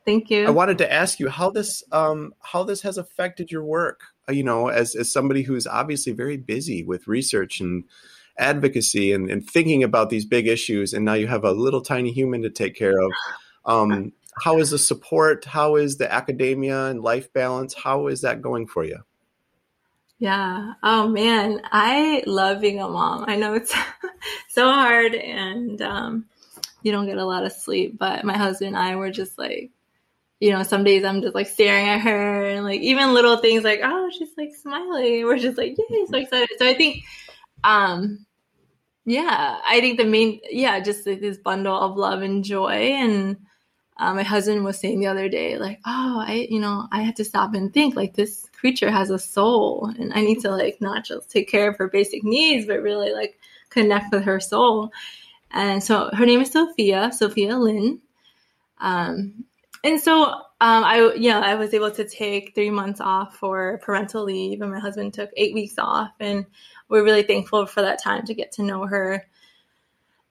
[0.05, 0.45] thank you.
[0.45, 4.01] I wanted to ask you how this um, how this has affected your work.
[4.27, 7.85] Uh, you know, as as somebody who's obviously very busy with research and
[8.39, 12.11] advocacy and, and thinking about these big issues, and now you have a little tiny
[12.11, 13.11] human to take care of.
[13.65, 14.13] Um,
[14.43, 15.45] how is the support?
[15.45, 17.73] How is the academia and life balance?
[17.73, 18.99] How is that going for you?
[20.19, 20.73] Yeah.
[20.83, 23.25] Oh man, I love being a mom.
[23.27, 23.73] I know it's
[24.49, 26.25] so hard and um,
[26.83, 29.71] you don't get a lot of sleep, but my husband and I were just like,
[30.41, 33.63] you know, some days I'm just like staring at her and like even little things
[33.63, 35.25] like, oh, she's like smiling.
[35.25, 36.49] We're just like, yay, so excited.
[36.57, 37.03] So I think,
[37.63, 38.25] um,
[39.05, 42.93] yeah, I think the main, yeah, just like this bundle of love and joy.
[42.93, 43.37] And
[43.97, 47.15] uh, my husband was saying the other day, like, oh, I, you know, I had
[47.17, 50.81] to stop and think like this creature has a soul and I need to like
[50.81, 53.39] not just take care of her basic needs, but really like
[53.69, 54.91] connect with her soul.
[55.51, 57.99] And so her name is Sophia, Sophia Lynn.
[58.79, 59.45] Um,
[59.83, 60.25] and so
[60.61, 64.71] um, I, yeah, I was able to take three months off for parental leave, and
[64.71, 66.45] my husband took eight weeks off, and
[66.89, 69.25] we're really thankful for that time to get to know her.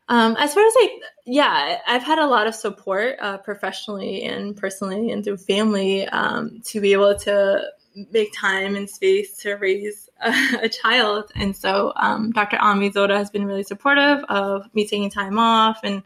[0.09, 0.93] Um, as far as like,
[1.27, 6.61] yeah, I've had a lot of support uh, professionally and personally and through family um,
[6.65, 7.63] to be able to
[8.11, 10.33] make time and space to raise a,
[10.63, 11.31] a child.
[11.35, 12.59] And so um, Dr.
[12.61, 15.81] Ami Zota has been really supportive of me taking time off.
[15.85, 16.03] And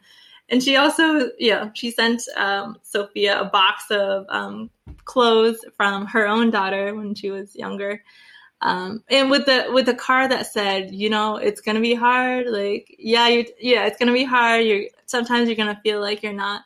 [0.49, 4.69] and she also, yeah, she sent um, Sophia a box of um,
[5.07, 8.03] clothes from her own daughter when she was younger.
[8.63, 12.47] Um, and with the with the card that said, you know, it's gonna be hard.
[12.47, 14.65] Like, yeah, you yeah, it's gonna be hard.
[14.65, 16.63] You're sometimes you're gonna feel like you're not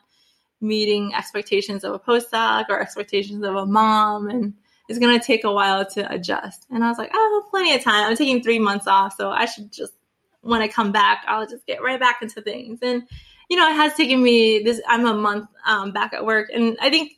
[0.61, 4.53] meeting expectations of a postdoc or expectations of a mom, and
[4.87, 6.67] it's gonna take a while to adjust.
[6.69, 8.07] And I was like, oh, plenty of time.
[8.07, 9.93] I'm taking three months off, so I should just
[10.41, 12.79] when I come back, I'll just get right back into things.
[12.83, 13.03] And
[13.49, 14.81] you know, it has taken me this.
[14.87, 17.13] I'm a month um, back at work, and I think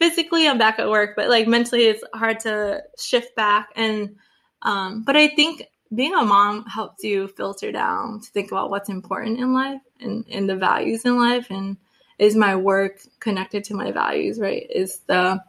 [0.00, 3.70] physically I'm back at work, but like mentally it's hard to shift back.
[3.76, 4.16] And
[4.62, 5.64] um, but I think
[5.94, 10.24] being a mom helps you filter down to think about what's important in life and,
[10.30, 11.50] and the values in life.
[11.50, 11.76] And
[12.18, 14.66] is my work connected to my values right?
[14.70, 15.42] Is the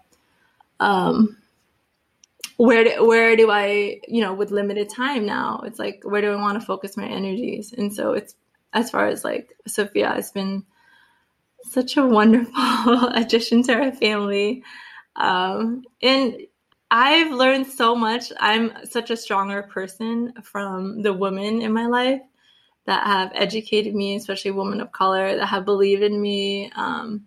[0.80, 1.38] um
[2.58, 6.32] where do, where do i you know with limited time now it's like where do
[6.32, 7.74] i want to focus my energies?
[7.74, 8.36] And so it's
[8.74, 10.66] as far as like sophia has been
[11.70, 14.63] such a wonderful addition to our family.
[15.16, 16.38] Um, and
[16.91, 18.32] I've learned so much.
[18.39, 22.22] I'm such a stronger person from the women in my life
[22.86, 26.72] that have educated me, especially women of color that have believed in me.
[26.76, 27.26] Um,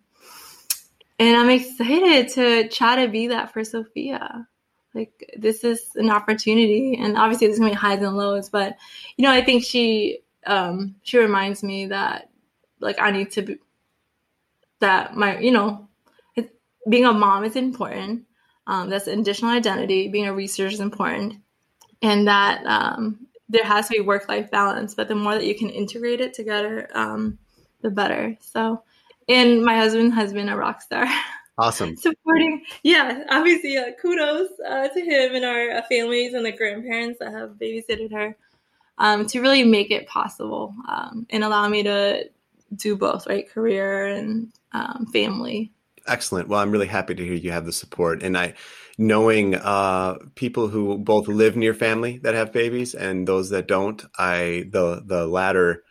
[1.19, 4.47] and I'm excited to try to be that for Sophia.
[4.95, 8.77] Like this is an opportunity, and obviously there's gonna be highs and lows, but
[9.17, 12.31] you know I think she um, she reminds me that
[12.81, 13.59] like I need to be,
[14.81, 15.89] that my you know
[16.37, 16.55] it,
[16.89, 18.25] being a mom is important.
[18.67, 20.09] Um, that's an additional identity.
[20.09, 21.37] Being a researcher is important.
[22.03, 25.71] And that um, there has to be work-life balance but the more that you can
[25.71, 27.39] integrate it together um,
[27.83, 28.37] the better.
[28.41, 28.83] So
[29.29, 31.07] and my husband has been a rock star.
[31.61, 31.97] Awesome.
[31.97, 37.19] Supporting yeah obviously uh, kudos uh, to him and our uh, families and the grandparents
[37.19, 38.37] that have babysitted her
[38.99, 42.31] um, to really make it possible um, and allow me to
[42.75, 45.73] do both right career and um, family.
[46.07, 46.49] Excellent.
[46.49, 48.55] Well, I'm really happy to hear you have the support, and I,
[48.97, 54.03] knowing uh, people who both live near family that have babies and those that don't,
[54.19, 55.85] I the the latter,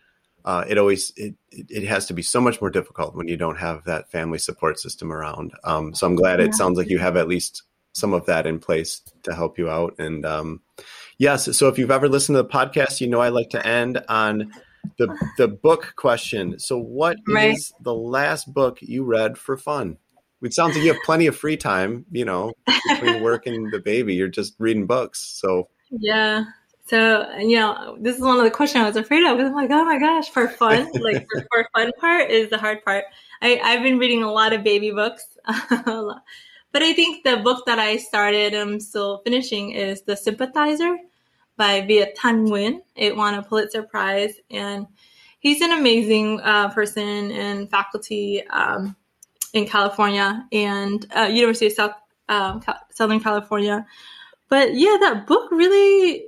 [0.43, 3.57] uh, it always it it has to be so much more difficult when you don't
[3.57, 5.53] have that family support system around.
[5.63, 7.63] Um, so I'm glad it sounds like you have at least
[7.93, 9.95] some of that in place to help you out.
[9.99, 10.61] And um,
[11.17, 14.03] yes, so if you've ever listened to the podcast, you know I like to end
[14.07, 14.51] on
[14.97, 16.59] the the book question.
[16.59, 17.55] So, what right.
[17.55, 19.97] is the last book you read for fun?
[20.41, 22.05] It sounds like you have plenty of free time.
[22.11, 22.53] You know,
[22.89, 25.39] between work and the baby, you're just reading books.
[25.39, 26.45] So yeah.
[26.87, 29.55] So you know, this is one of the questions I was afraid of because I'm
[29.55, 33.05] like, oh my gosh, for fun, like for, for fun part is the hard part.
[33.41, 37.77] I, I've been reading a lot of baby books, but I think the book that
[37.77, 40.97] I started, I'm still finishing, is The Sympathizer
[41.57, 42.81] by Viet Thanh Nguyen.
[42.95, 44.87] It won a Pulitzer Prize, and
[45.39, 48.95] he's an amazing uh, person and faculty um,
[49.53, 51.91] in California and uh, University of South
[52.29, 53.85] um, Southern California.
[54.49, 56.27] But yeah, that book really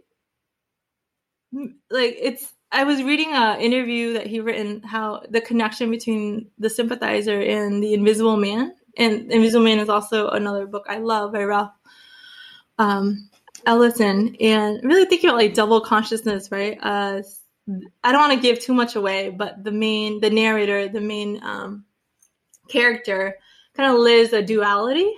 [1.90, 2.54] like it's.
[2.72, 7.82] I was reading an interview that he written how the connection between the sympathizer and
[7.82, 11.72] the Invisible Man, and Invisible Man is also another book I love by Ralph
[12.78, 13.30] um,
[13.66, 16.78] Ellison and really thinking about like double consciousness, right?
[16.82, 17.22] Uh,
[18.04, 21.40] I don't want to give too much away, but the main, the narrator, the main
[21.44, 21.86] um,
[22.68, 23.38] character
[23.76, 25.12] kind of lives a duality,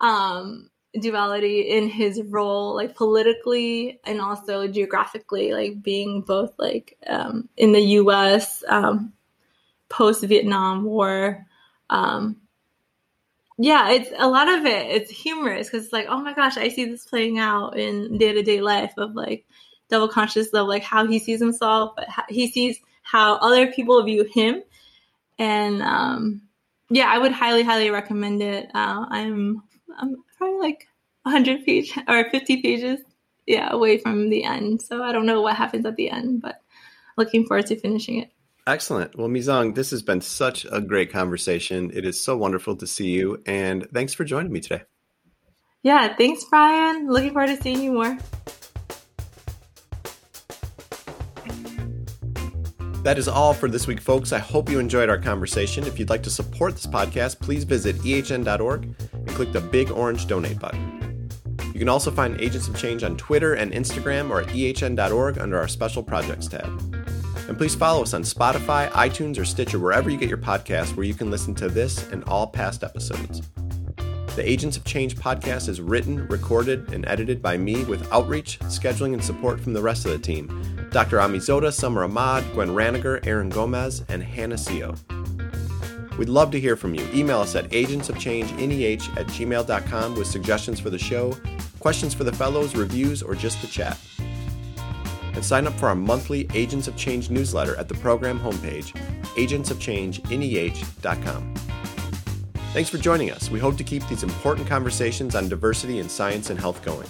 [0.00, 0.70] um,
[1.00, 7.72] duality in his role, like politically and also geographically, like being both like um, in
[7.72, 8.64] the U.S.
[8.68, 9.12] Um,
[9.88, 11.46] post Vietnam War,
[11.90, 12.36] um,
[13.58, 14.86] yeah, it's a lot of it.
[14.90, 18.32] It's humorous because it's like, oh my gosh, I see this playing out in day
[18.32, 19.46] to day life of like
[19.88, 24.24] double conscious of like how he sees himself, but he sees how other people view
[24.24, 24.62] him.
[25.38, 26.42] And um,
[26.90, 28.70] yeah, I would highly, highly recommend it.
[28.74, 29.62] Uh, I'm
[29.96, 30.88] I'm probably like
[31.22, 33.00] 100 page or 50 pages,
[33.46, 34.82] yeah, away from the end.
[34.82, 36.60] So I don't know what happens at the end, but
[37.16, 38.32] looking forward to finishing it.
[38.66, 39.16] Excellent.
[39.18, 41.90] Well, MyDzung, this has been such a great conversation.
[41.92, 44.84] It is so wonderful to see you, and thanks for joining me today.
[45.82, 47.10] Yeah, thanks, Brian.
[47.10, 48.16] Looking forward to seeing you more.
[53.02, 54.32] That is all for this week, folks.
[54.32, 55.84] I hope you enjoyed our conversation.
[55.84, 60.26] If you'd like to support this podcast, please visit ehn.org and click the big orange
[60.26, 61.28] donate button.
[61.74, 65.58] You can also find Agents of Change on Twitter and Instagram or at ehn.org under
[65.58, 67.03] our special projects tab.
[67.48, 71.04] And please follow us on Spotify, iTunes, or Stitcher, wherever you get your podcasts, where
[71.04, 73.42] you can listen to this and all past episodes.
[74.34, 79.12] The Agents of Change podcast is written, recorded, and edited by me with outreach, scheduling,
[79.12, 81.20] and support from the rest of the team Dr.
[81.20, 84.98] Ami Zota, Summer Ahmad, Gwen Ranniger, Aaron Gomez, and Hannah Seo.
[86.18, 87.06] We'd love to hear from you.
[87.12, 91.36] Email us at agentsofchangeh at gmail.com with suggestions for the show,
[91.80, 93.98] questions for the fellows, reviews, or just to chat.
[95.34, 98.92] And sign up for our monthly Agents of Change newsletter at the program homepage,
[99.36, 101.54] agentsofchangeNEH.com.
[102.72, 103.50] Thanks for joining us.
[103.50, 107.06] We hope to keep these important conversations on diversity in science and health going.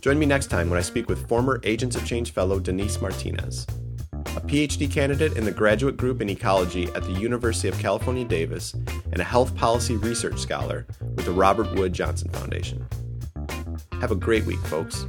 [0.00, 3.66] Join me next time when I speak with former Agents of Change fellow Denise Martinez,
[4.12, 8.74] a PhD candidate in the graduate group in ecology at the University of California, Davis,
[9.12, 12.86] and a health policy research scholar with the Robert Wood Johnson Foundation.
[14.00, 15.06] Have a great week, folks.